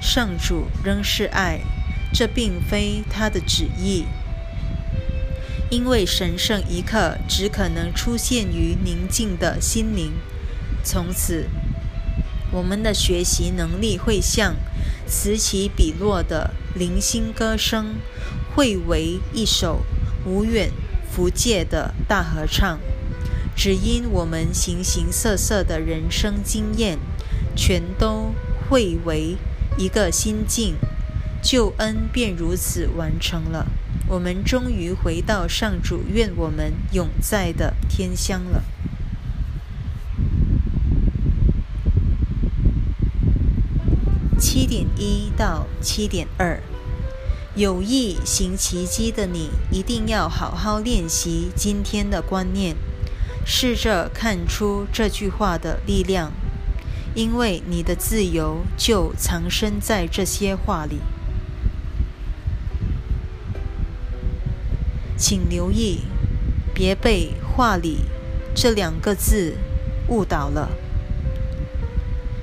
[0.00, 1.60] 圣主仍是爱，
[2.12, 4.04] 这并非他的旨意，
[5.70, 10.12] 因为神圣一刻只可能出现于宁静的心灵。
[10.82, 11.48] 从此，
[12.50, 14.54] 我们的学习能力会像
[15.06, 17.96] 此起彼落的零星歌声，
[18.56, 19.82] 汇为一首
[20.24, 20.72] 无远
[21.12, 22.80] 弗届的大合唱。
[23.54, 26.98] 只因我们形形色色的人生经验，
[27.54, 28.32] 全都
[28.68, 29.36] 汇为。
[29.78, 30.76] 一个心境，
[31.42, 33.66] 救恩便如此完成了。
[34.08, 38.64] 我们终于回到上主愿我们永在的天乡了。
[44.38, 46.62] 七点一到七点二，
[47.56, 52.76] 有意行奇迹的你，一定要好好练习今天的观念，
[53.46, 56.32] 试着看出这句话的力量。
[57.14, 60.98] 因为你的自由就藏身在这些话里，
[65.16, 66.00] 请留意，
[66.74, 68.00] 别被“话里”
[68.54, 69.56] 这两个字
[70.08, 70.72] 误导了。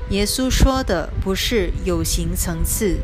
[0.09, 2.97] 耶稣说的不是有形层次，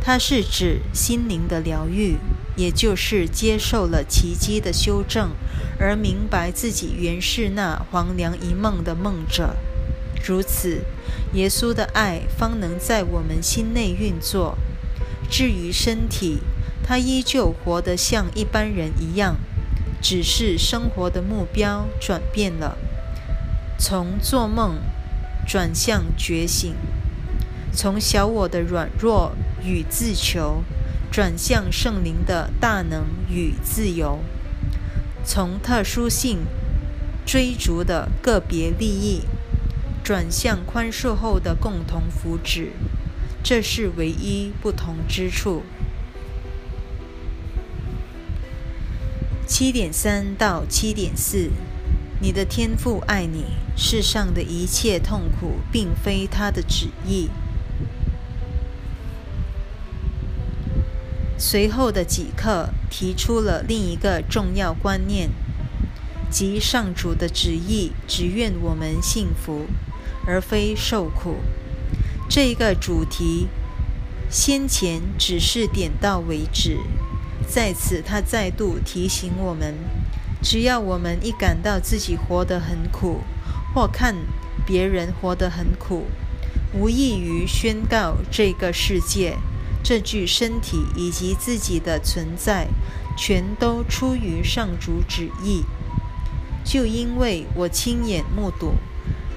[0.00, 2.16] 它是指心灵的疗愈，
[2.56, 5.30] 也就是接受了奇迹的修正，
[5.78, 9.56] 而明白自己原是那黄粱一梦的梦者。
[10.24, 10.82] 如此，
[11.34, 14.56] 耶稣的爱方能在我们心内运作。
[15.30, 16.38] 至于身体，
[16.82, 19.36] 他依旧活得像一般人一样，
[20.00, 22.78] 只是生活的目标转变了，
[23.78, 24.78] 从做梦
[25.46, 26.74] 转向觉醒，
[27.72, 29.32] 从小我的软弱
[29.64, 30.62] 与自求。
[31.10, 34.18] 转向圣灵的大能与自由，
[35.24, 36.40] 从特殊性
[37.24, 39.22] 追逐的个别利益，
[40.04, 42.72] 转向宽恕后的共同福祉，
[43.42, 45.62] 这是唯一不同之处。
[49.46, 51.50] 七点三到七点四，
[52.20, 57.30] 你的天父爱你，世上的一切痛苦并非他的旨意。
[61.40, 65.30] 随后的几课提出了另一个重要观念，
[66.28, 69.66] 即上主的旨意只愿我们幸福，
[70.26, 71.36] 而非受苦。
[72.28, 73.46] 这个主题
[74.28, 76.78] 先前只是点到为止，
[77.46, 79.76] 在此他再度提醒我们：
[80.42, 83.20] 只要我们一感到自己活得很苦，
[83.72, 84.16] 或看
[84.66, 86.06] 别人活得很苦，
[86.74, 89.36] 无异于宣告这个世界。
[89.88, 92.68] 这具身体以及自己的存在，
[93.16, 95.64] 全都出于上主旨意。
[96.62, 98.74] 就因为我亲眼目睹，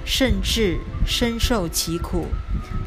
[0.03, 2.27] 甚至深受其苦，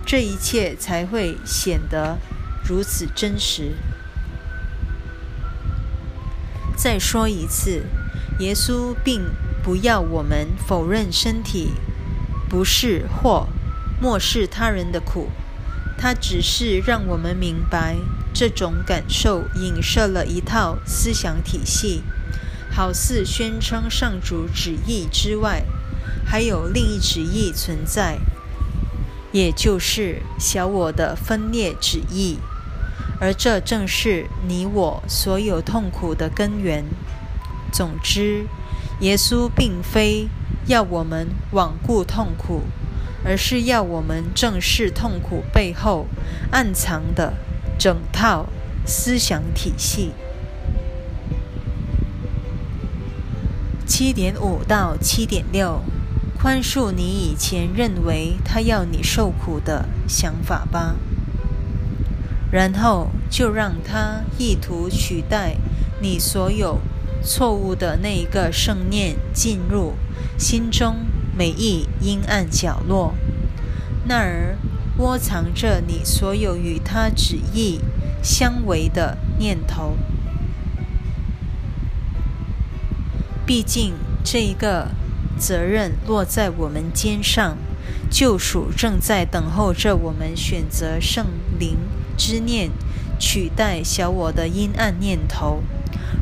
[0.04, 2.18] 这一切才会显得
[2.62, 3.72] 如此真实。
[6.76, 7.86] 再说一次，
[8.40, 9.22] 耶稣并
[9.62, 11.70] 不要我们否认身体
[12.46, 13.48] 不是或
[13.98, 15.30] 漠视他人的苦。
[15.96, 17.96] 他只是让我们明白，
[18.32, 22.02] 这种感受影射了一套思想体系，
[22.70, 25.64] 好似宣称上主旨意之外，
[26.26, 28.18] 还有另一旨意存在，
[29.32, 32.38] 也就是小我的分裂旨意，
[33.20, 36.84] 而这正是你我所有痛苦的根源。
[37.72, 38.46] 总之，
[39.00, 40.28] 耶稣并非
[40.66, 42.64] 要我们罔顾痛苦。
[43.24, 46.06] 而是要我们正视痛苦背后
[46.50, 47.34] 暗藏的
[47.78, 48.46] 整套
[48.86, 50.12] 思想体系。
[53.86, 55.82] 七点五到七点六，
[56.40, 60.96] 宽恕你以前认为他要你受苦的想法吧，
[62.50, 65.56] 然后就让他意图取代
[66.00, 66.80] 你所有
[67.22, 69.94] 错误的那一个圣念进入
[70.38, 70.96] 心中。
[71.36, 73.14] 每一阴暗角落，
[74.06, 74.56] 那儿
[74.98, 77.80] 窝藏着你所有与他旨意
[78.22, 79.96] 相违的念头。
[83.44, 84.92] 毕竟，这一个
[85.36, 87.58] 责任落在我们肩上，
[88.08, 91.26] 救赎正在等候着我们选择圣
[91.58, 91.76] 灵
[92.16, 92.70] 之念
[93.18, 95.62] 取代小我的阴暗念头。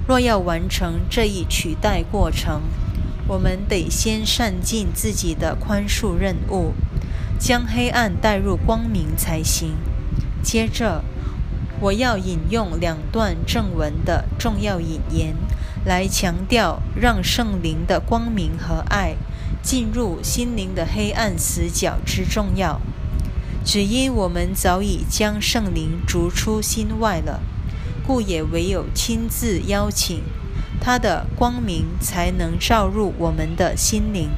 [0.08, 2.62] 若要完成这一取代过程，
[3.32, 6.74] 我们得先善尽自己的宽恕任务，
[7.38, 9.76] 将黑暗带入光明才行。
[10.42, 11.02] 接着，
[11.80, 15.34] 我要引用两段正文的重要引言，
[15.82, 19.16] 来强调让圣灵的光明和爱
[19.62, 22.82] 进入心灵的黑暗死角之重要。
[23.64, 27.40] 只因我们早已将圣灵逐出心外了，
[28.06, 30.22] 故也唯有亲自邀请。
[30.84, 34.30] 它的光明才能照入我们的心灵，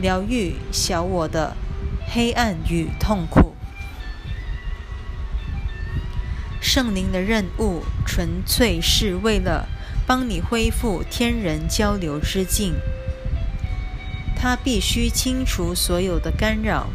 [0.00, 1.54] 疗愈小我的
[2.06, 3.54] 黑暗与痛苦。
[6.58, 9.68] 圣灵的任务纯粹是为了
[10.06, 12.72] 帮你恢复天人交流之境，
[14.34, 16.86] 它必须清除所有的干扰，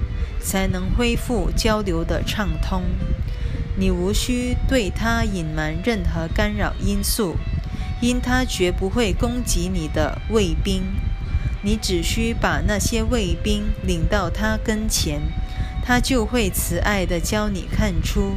[0.41, 2.81] 才能恢复交流的畅通。
[3.77, 7.35] 你无需对他隐瞒任何干扰因素。
[8.03, 10.83] 因他绝不会攻击你的卫兵，
[11.61, 15.21] 你只需把那些卫兵领到他跟前，
[15.81, 18.33] 他就会慈爱地教你看出，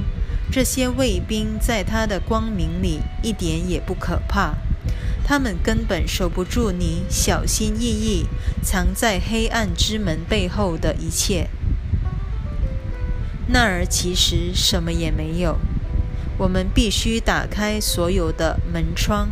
[0.52, 4.54] 这些卫兵在他的光明里一点也不可怕，
[5.24, 8.28] 他们根本守不住你小心翼翼
[8.62, 11.48] 藏在黑暗之门背后的一切。
[13.48, 15.58] 那儿其实什么也没有，
[16.38, 19.28] 我们必须打开所有的门窗。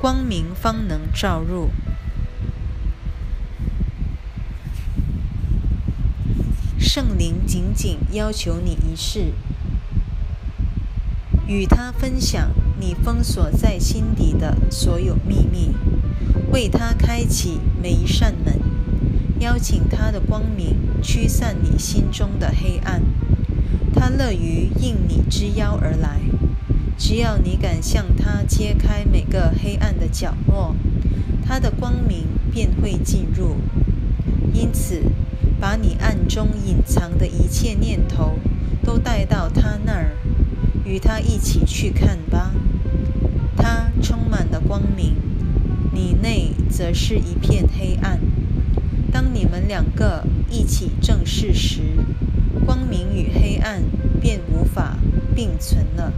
[0.00, 1.70] 光明方能照入。
[6.78, 9.32] 圣灵仅仅要求你一事：
[11.46, 15.74] 与他分享你封锁在心底的所有秘密，
[16.50, 18.60] 为他开启每一扇门，
[19.40, 23.02] 邀请他的光明驱散你心中的黑暗。
[23.94, 26.20] 他乐于应你之邀而来。
[26.98, 30.74] 只要你敢向他揭开每个黑暗的角落，
[31.44, 33.56] 他的光明便会进入。
[34.52, 35.02] 因此，
[35.60, 38.38] 把你暗中隐藏的一切念头
[38.82, 40.12] 都带到他那儿，
[40.84, 42.52] 与他一起去看吧。
[43.56, 45.16] 他充满了光明，
[45.92, 48.18] 你内则是一片黑暗。
[49.12, 51.82] 当你们两个一起正视时，
[52.64, 53.82] 光明与黑暗
[54.20, 54.96] 便无法
[55.34, 56.12] 并存了。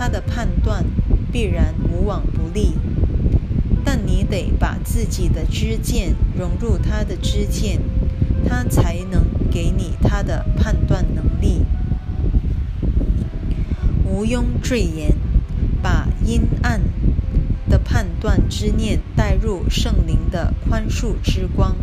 [0.00, 0.82] 他的判断
[1.30, 2.72] 必然无往不利，
[3.84, 7.82] 但你得把自己的知见融入他的知见，
[8.48, 11.66] 他才能给你他的判断能力。
[14.06, 15.14] 毋庸赘言，
[15.82, 16.80] 把阴暗
[17.68, 21.76] 的判断之念带入圣灵的宽恕之光，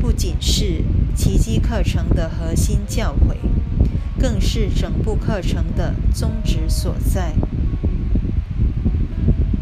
[0.00, 0.82] 不仅是
[1.14, 3.36] 奇迹课程的核心教诲。
[4.18, 7.34] 更是整部课程的宗旨所在。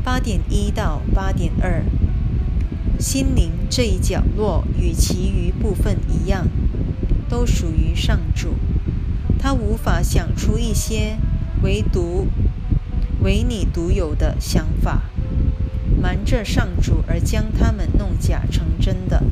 [0.03, 1.85] 八点一到八点二，
[2.99, 6.49] 心灵这一角落与其余部分一样，
[7.29, 8.55] 都属于上主。
[9.39, 11.17] 他无法想出一些
[11.63, 12.27] 唯独
[13.23, 15.03] 唯你独有的想法，
[16.01, 19.23] 瞒着上主而将它们弄假成真的。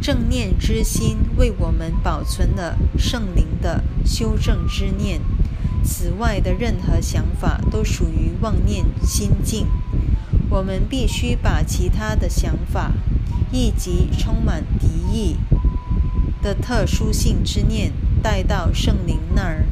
[0.00, 5.20] 正念之心为我们保存了圣灵的修正之念。
[5.82, 9.66] 此外的任何想法都属于妄念心境。
[10.48, 12.92] 我们必须把其他的想法，
[13.52, 15.36] 以及充满敌意
[16.42, 17.92] 的特殊性之念
[18.22, 19.66] 带到圣灵那儿，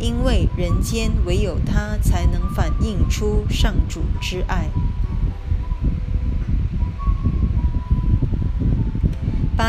[0.00, 4.68] 因为人间唯有他才能反映出上主之爱。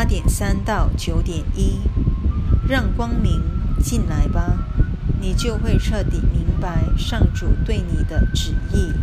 [0.00, 1.78] 八点三到九点一，
[2.66, 3.42] 让光明
[3.82, 4.56] 进来吧，
[5.20, 8.94] 你就会彻底明白上主对你的旨意。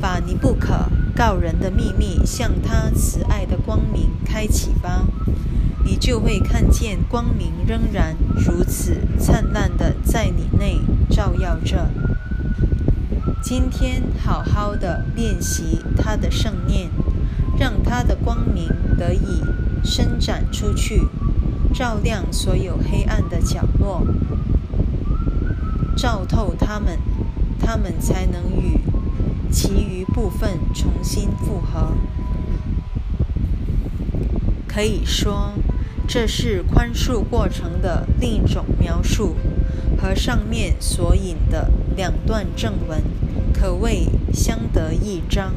[0.00, 5.04] 把你不可告人的秘密向他慈爱的光明开启吧，
[5.84, 10.80] 你就会看见光明仍然如此灿烂的在你内
[11.10, 11.90] 照耀着。
[13.42, 16.88] 今天好好的练习他的圣念。
[17.58, 19.42] 让他的光明得以
[19.82, 21.08] 伸展出去，
[21.74, 24.06] 照亮所有黑暗的角落，
[25.96, 26.98] 照透他们，
[27.58, 28.78] 他们才能与
[29.50, 31.94] 其余部分重新复合。
[34.68, 35.54] 可以说，
[36.06, 39.34] 这是宽恕过程的另一种描述，
[40.00, 43.02] 和上面所引的两段正文
[43.52, 45.54] 可谓相得益彰。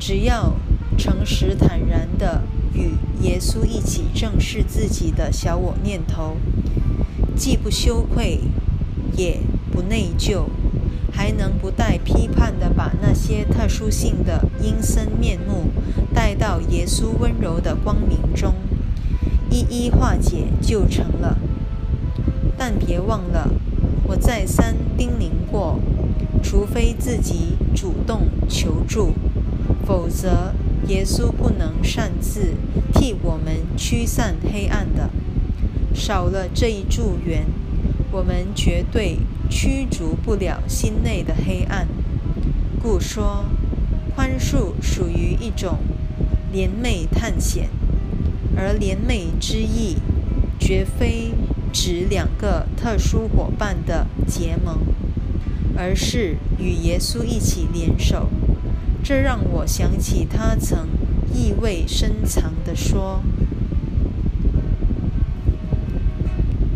[0.00, 0.54] 只要。
[1.00, 2.42] 诚实坦然地
[2.74, 2.90] 与
[3.22, 6.36] 耶稣一起正视自己的小我念头，
[7.34, 8.40] 既不羞愧，
[9.16, 9.40] 也
[9.72, 10.44] 不内疚，
[11.10, 15.70] 还能不带批判地把那些特殊性的阴森面目
[16.12, 18.52] 带到耶稣温柔的光明中，
[19.48, 21.38] 一一化解就成了。
[22.58, 23.48] 但别忘了，
[24.06, 25.80] 我再三叮咛过，
[26.42, 29.14] 除非自己主动求助，
[29.86, 30.52] 否则。
[30.88, 32.54] 耶稣不能擅自
[32.92, 35.10] 替我们驱散黑暗的，
[35.94, 37.46] 少了这一助缘，
[38.10, 39.18] 我们绝对
[39.48, 41.86] 驱逐不了心内的黑暗。
[42.82, 43.44] 故说，
[44.14, 45.78] 宽恕属于一种
[46.50, 47.68] 联袂探险，
[48.56, 49.98] 而联袂之意，
[50.58, 51.32] 绝非
[51.72, 54.78] 指两个特殊伙伴的结盟，
[55.76, 58.28] 而是与耶稣一起联手。
[59.02, 60.86] 这让我想起他曾
[61.34, 63.22] 意味深长地说：“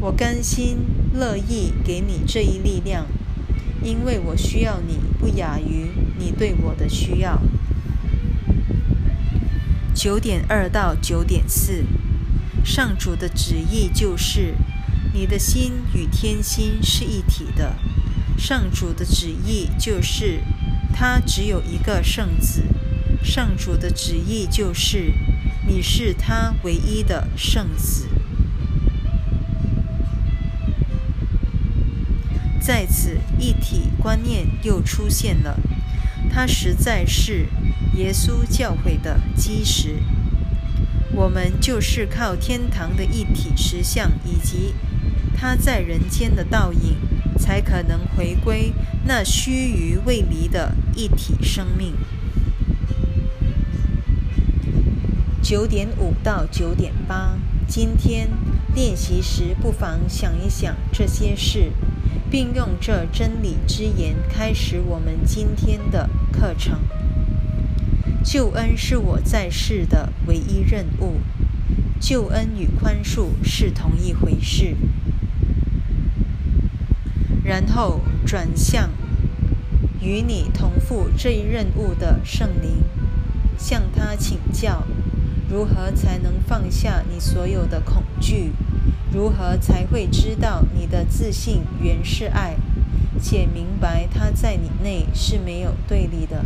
[0.00, 0.78] 我甘心
[1.12, 3.06] 乐意给你这一力量，
[3.82, 7.40] 因为我需要你不亚于你对我的需要。”
[9.94, 11.84] 九点二到九点四，
[12.64, 14.54] 上主的旨意就是：
[15.12, 17.76] 你的心与天心是一体的。
[18.36, 20.40] 上主的旨意就是。
[20.94, 22.62] 他只有一个圣子，
[23.22, 25.12] 上主的旨意就是，
[25.66, 28.06] 你是他唯一的圣子。
[32.60, 35.58] 在此一体观念又出现了，
[36.30, 37.48] 它实在是
[37.96, 39.96] 耶稣教诲的基石。
[41.12, 44.74] 我们就是靠天堂的一体实相以及
[45.36, 46.96] 他在人间的倒影。
[47.44, 48.72] 才可能回归
[49.04, 51.92] 那须臾未离的一体生命。
[55.42, 57.36] 九点五到九点八。
[57.68, 58.30] 今天
[58.74, 61.70] 练习时，不妨想一想这些事，
[62.30, 66.80] 并用这真理之言开始我们今天的课程。
[68.24, 71.20] 救恩是我在世的唯一任务。
[72.00, 74.74] 救恩与宽恕是同一回事。
[77.44, 78.90] 然后转向
[80.00, 82.82] 与你同负这一任务的圣灵，
[83.58, 84.82] 向他请教。
[85.50, 88.52] 如何才能放下你所有的恐惧？
[89.12, 92.56] 如何才会知道你的自信原是爱，
[93.20, 96.44] 且明白它在你内是没有对立的？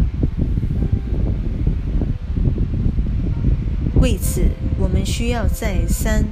[4.00, 6.26] 为此，我们需要再三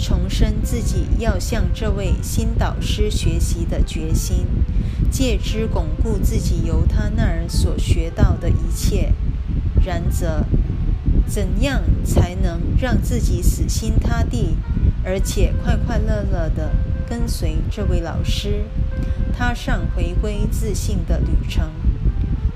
[0.00, 4.46] 重申自己要向这位新导师学习的决心，
[5.10, 9.12] 借之巩固自己由他那儿所学到的一切。
[9.84, 10.44] 然则，
[11.26, 14.56] 怎样才能让自己死心塌地，
[15.04, 16.72] 而且快快乐乐地
[17.08, 18.64] 跟随这位老师，
[19.36, 21.70] 踏上回归自信的旅程？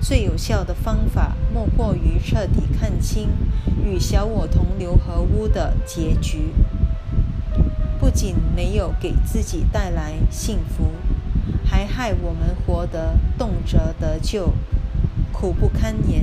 [0.01, 3.29] 最有效的方法，莫过于彻底看清
[3.85, 6.49] 与小我同流合污的结局。
[8.05, 10.91] 不仅没有给自己带来幸福，
[11.65, 14.53] 还害我们活得动辄得救，
[15.33, 16.23] 苦不堪言。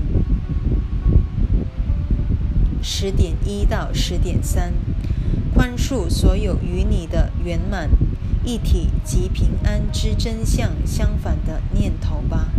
[2.83, 4.73] 十点一到十点三，
[5.55, 7.89] 宽恕所有与你的圆满、
[8.45, 12.49] 一体及平安之真相相反的念头吧。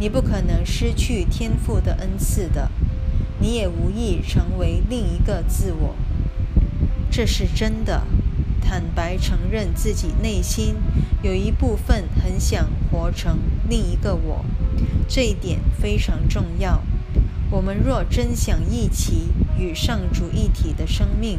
[0.00, 2.72] 你不可能失去天赋的恩赐的，
[3.38, 5.94] 你也无意成为另一个自我。
[7.08, 8.02] 这是真的。
[8.68, 10.74] 坦白承认自己内心
[11.22, 13.38] 有一部分很想活成
[13.68, 14.44] 另一个我，
[15.08, 16.82] 这一点非常重要。
[17.48, 21.38] 我们若真想一起与上主一体的生命，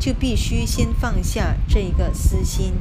[0.00, 2.74] 就必须先放下这个私心。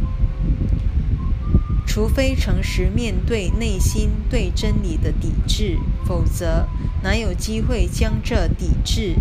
[1.86, 6.68] 除非诚实面对内心对真理的抵制，否则
[7.04, 9.18] 哪有机会将这抵制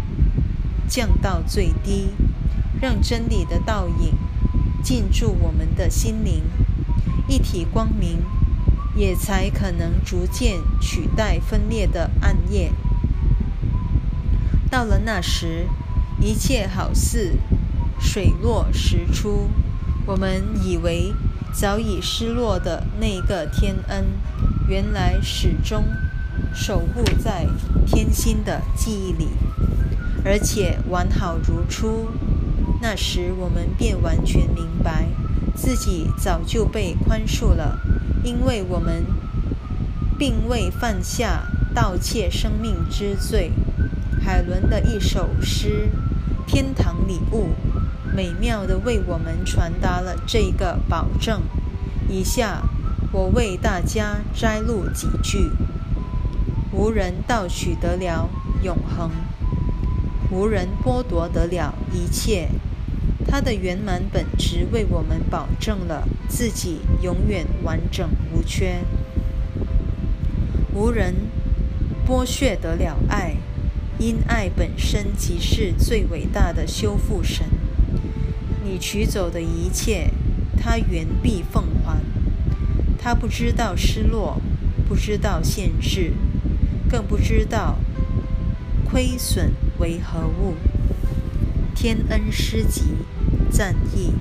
[0.89, 2.09] 降到最低，
[2.81, 4.15] 让真理的倒影
[4.87, 6.45] 进驻我们的心灵，
[7.27, 8.23] 一体光明
[8.95, 12.71] 也才可能逐渐取代分裂的暗夜。
[14.71, 15.67] 到了那时，
[16.21, 17.33] 一切好似
[17.99, 19.51] 水落石出。
[20.07, 21.13] 我们以为
[21.53, 24.05] 早已失落的那个天恩，
[24.69, 25.83] 原来始终
[26.55, 27.49] 守护在
[27.85, 29.31] 天心的记忆里，
[30.25, 32.07] 而且完好如初。
[32.81, 35.09] 那时，我们便完全明白，
[35.55, 37.81] 自己早就被宽恕了，
[38.23, 39.05] 因为我们
[40.19, 43.51] 并未犯下盗窃生命之罪。
[44.25, 45.89] 海伦的一首诗
[46.51, 47.49] 《天堂礼物》，
[48.15, 51.43] 美妙地为我们传达了这个保证。
[52.09, 52.63] 以下
[53.13, 55.51] 我为大家摘录几句：
[56.73, 58.29] 无人盗取得了
[58.63, 59.11] 永恒，
[60.31, 62.49] 无人剥夺得了一切。
[63.27, 68.79] 它的圆满本质为我们保证了自己永远完整无缺。
[70.73, 71.15] 无人
[72.07, 73.37] 剥削得了爱。
[73.99, 77.47] 因爱本身即是最伟大的修复神，
[78.63, 80.11] 你取走的一切，
[80.61, 81.97] 他原必奉还。
[82.99, 84.39] 他不知道失落，
[84.87, 86.13] 不知道限制，
[86.91, 87.79] 更不知道
[88.85, 90.57] 亏损为何物。
[91.75, 92.83] 天恩诗集
[93.51, 94.13] 赞译。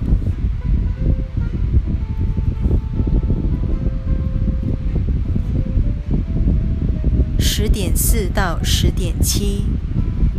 [7.38, 9.64] 十点四到十点七，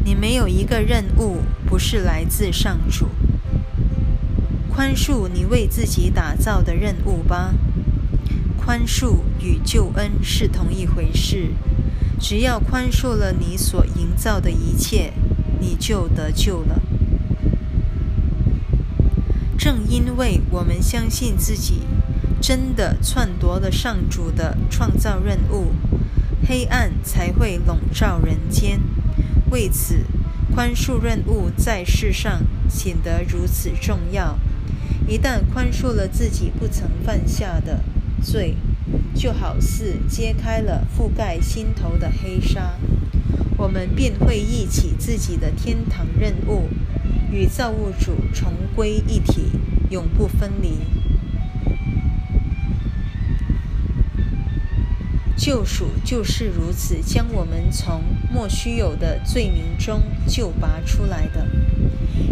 [0.05, 3.07] 你没有一个任务不是来自上主。
[4.69, 7.55] 宽恕你为自己打造的任务吧。
[8.55, 11.53] 宽恕与救恩是同一回事。
[12.19, 15.13] 只要宽恕了你所营造的一切，
[15.59, 16.81] 你就得救了。
[19.67, 21.81] 正因为我们相信自己
[22.39, 25.73] 真的篡夺了上主的创造任务。
[26.47, 28.79] 黑暗才会笼罩人间，
[29.51, 30.05] 为此，
[30.55, 34.39] 宽恕任务在世上显得如此重要。
[35.05, 37.83] 一旦宽恕了自己不曾犯下的
[38.23, 38.55] 罪，
[39.13, 42.75] 就好似揭开了覆盖心头的黑纱，
[43.57, 46.69] 我们便会忆起自己的天堂任务，
[47.31, 49.51] 与造物主重归一体，
[49.89, 50.79] 永不分离。
[55.37, 58.01] 救赎就是如此，将我们从
[58.33, 61.47] 莫须有的罪名中救拔出来的。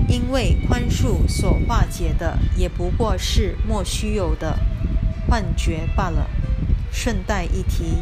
[0.07, 4.59] 因为宽恕所化解的，也不过是莫须有的
[5.27, 6.29] 幻觉罢了。
[6.91, 7.97] 顺带一提，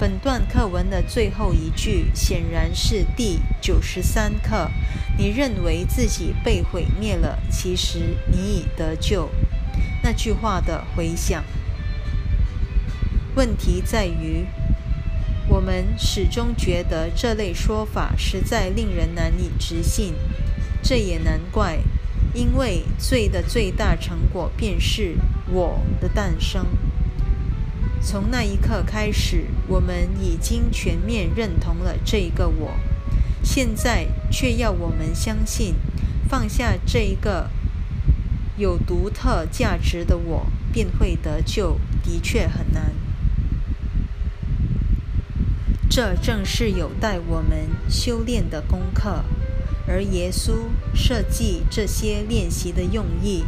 [0.00, 4.70] 本段课文的最后一句显然是第九十三课。
[5.18, 9.28] 你认为自己被毁灭了，其实你已得救。
[10.02, 11.44] 那句话的回响。
[13.34, 14.46] 问题在于，
[15.46, 20.14] 我们始终觉得这类说法实在令人难以置信。
[20.82, 21.78] 这也难怪，
[22.32, 25.16] 因为罪的最大成果便是
[25.50, 26.64] 我的诞生。
[28.02, 32.72] 从那一刻开始，我们已经全面认同了这一个我。
[33.42, 35.74] 现在却要我们相信，
[36.28, 37.50] 放下这一个
[38.56, 42.92] 有独特价值的我，便会得救，的确很难。
[45.88, 49.24] 这正是有待我们修炼的功课。
[49.88, 53.44] 而耶稣设计这些练习的用意，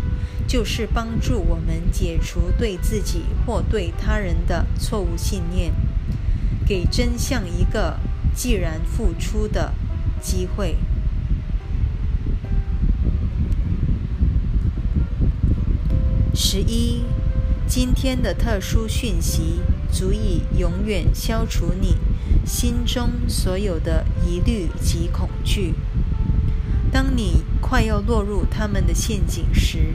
[0.47, 5.73] 就是帮助我们解除对自己或对他人的错误信念，
[6.67, 7.99] 给真相一个
[8.35, 9.73] 既然付出的
[10.21, 10.77] 机会。
[16.35, 17.05] 十一，
[17.67, 21.97] 今天的特殊讯息足以永远消除你
[22.45, 25.75] 心中所有的疑虑及恐惧。
[26.91, 29.95] 当你快要落入他们的陷阱时，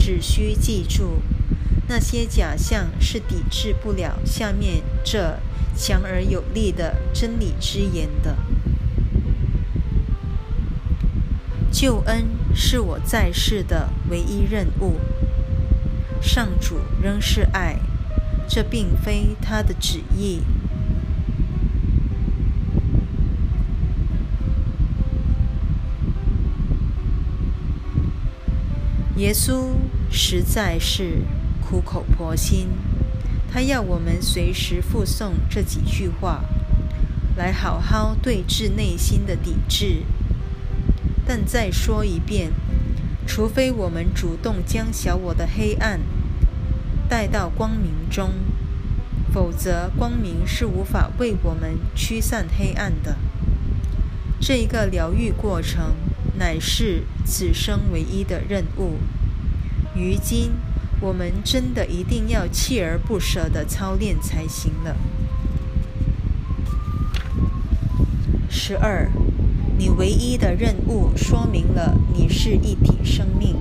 [0.00, 1.20] 只需记住，
[1.86, 5.38] 那些假象是抵制不了下面这
[5.76, 8.36] 强而有力的真理之言的。
[11.70, 14.96] 救恩是我在世的唯一任务。
[16.20, 17.76] 上主仍是爱，
[18.48, 20.42] 这并非他的旨意。
[29.16, 29.74] 耶稣
[30.10, 31.22] 实在是
[31.60, 32.68] 苦口婆心，
[33.50, 36.44] 他要我们随时附送这几句话，
[37.36, 40.02] 来好好对峙内心的抵制。
[41.24, 42.50] 但再说一遍，
[43.26, 46.00] 除非我们主动将小我的黑暗
[47.08, 48.32] 带到光明中，
[49.32, 53.16] 否则光明是无法为我们驱散黑暗的。
[54.40, 55.94] 这一个疗愈过程。
[56.40, 58.96] 乃是此生唯一的任务。
[59.94, 60.52] 如今，
[61.00, 64.96] 我们真的一定要锲而不舍地操练才行了。
[68.48, 69.10] 十二，
[69.76, 73.56] 你唯一的任务说明了你是一体生命。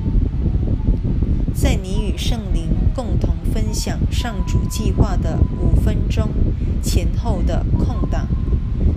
[1.54, 6.30] 在你与圣灵共同分享上主计划的五分钟
[6.82, 8.28] 前后的空档，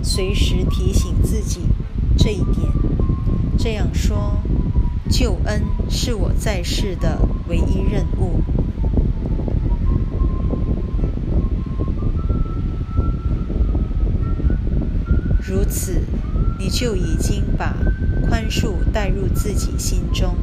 [0.01, 1.61] 随时提醒自己
[2.17, 2.67] 这一点。
[3.57, 4.37] 这样说，
[5.13, 5.61] 救恩
[5.91, 8.41] 是我在世的唯一任务。
[15.39, 16.01] 如此，
[16.57, 17.75] 你就已经把
[18.27, 20.35] 宽恕带入自己心中，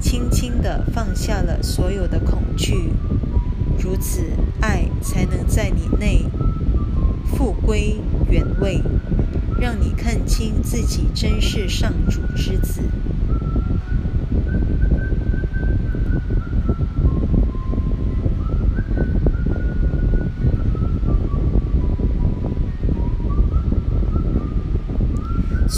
[0.00, 2.94] 轻轻地放下了所有的恐惧。
[3.78, 4.24] 如此，
[4.62, 6.24] 爱才能在你内
[7.26, 8.80] 复归原位。
[9.60, 12.80] 让你看清自己真是上主之子。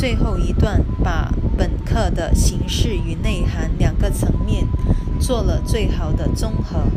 [0.04, 4.66] 最后一段把本课的形式与内涵两个层面
[5.18, 6.88] 做了最好的综合，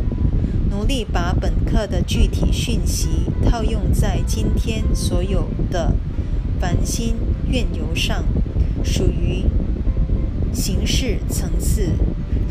[0.69, 3.07] 努力把本课的具体讯息
[3.45, 5.95] 套用在今天所有的。
[6.59, 7.15] 烦心
[7.47, 8.25] 怨尤上，
[8.83, 9.45] 属于
[10.51, 11.91] 形式层次，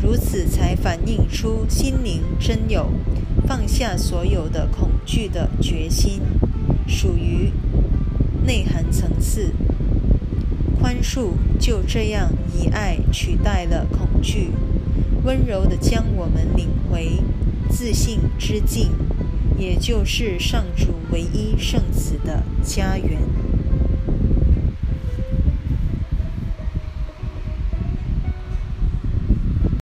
[0.01, 2.89] 如此才反映出心灵真有
[3.45, 6.19] 放下所有的恐惧的决心，
[6.87, 7.51] 属于
[8.43, 9.53] 内涵层次。
[10.87, 14.51] 宽恕就这样以爱取代了恐惧，
[15.25, 17.21] 温柔地将我们领回
[17.69, 18.93] 自信之境，
[19.57, 23.19] 也就是上主唯一圣子的家园。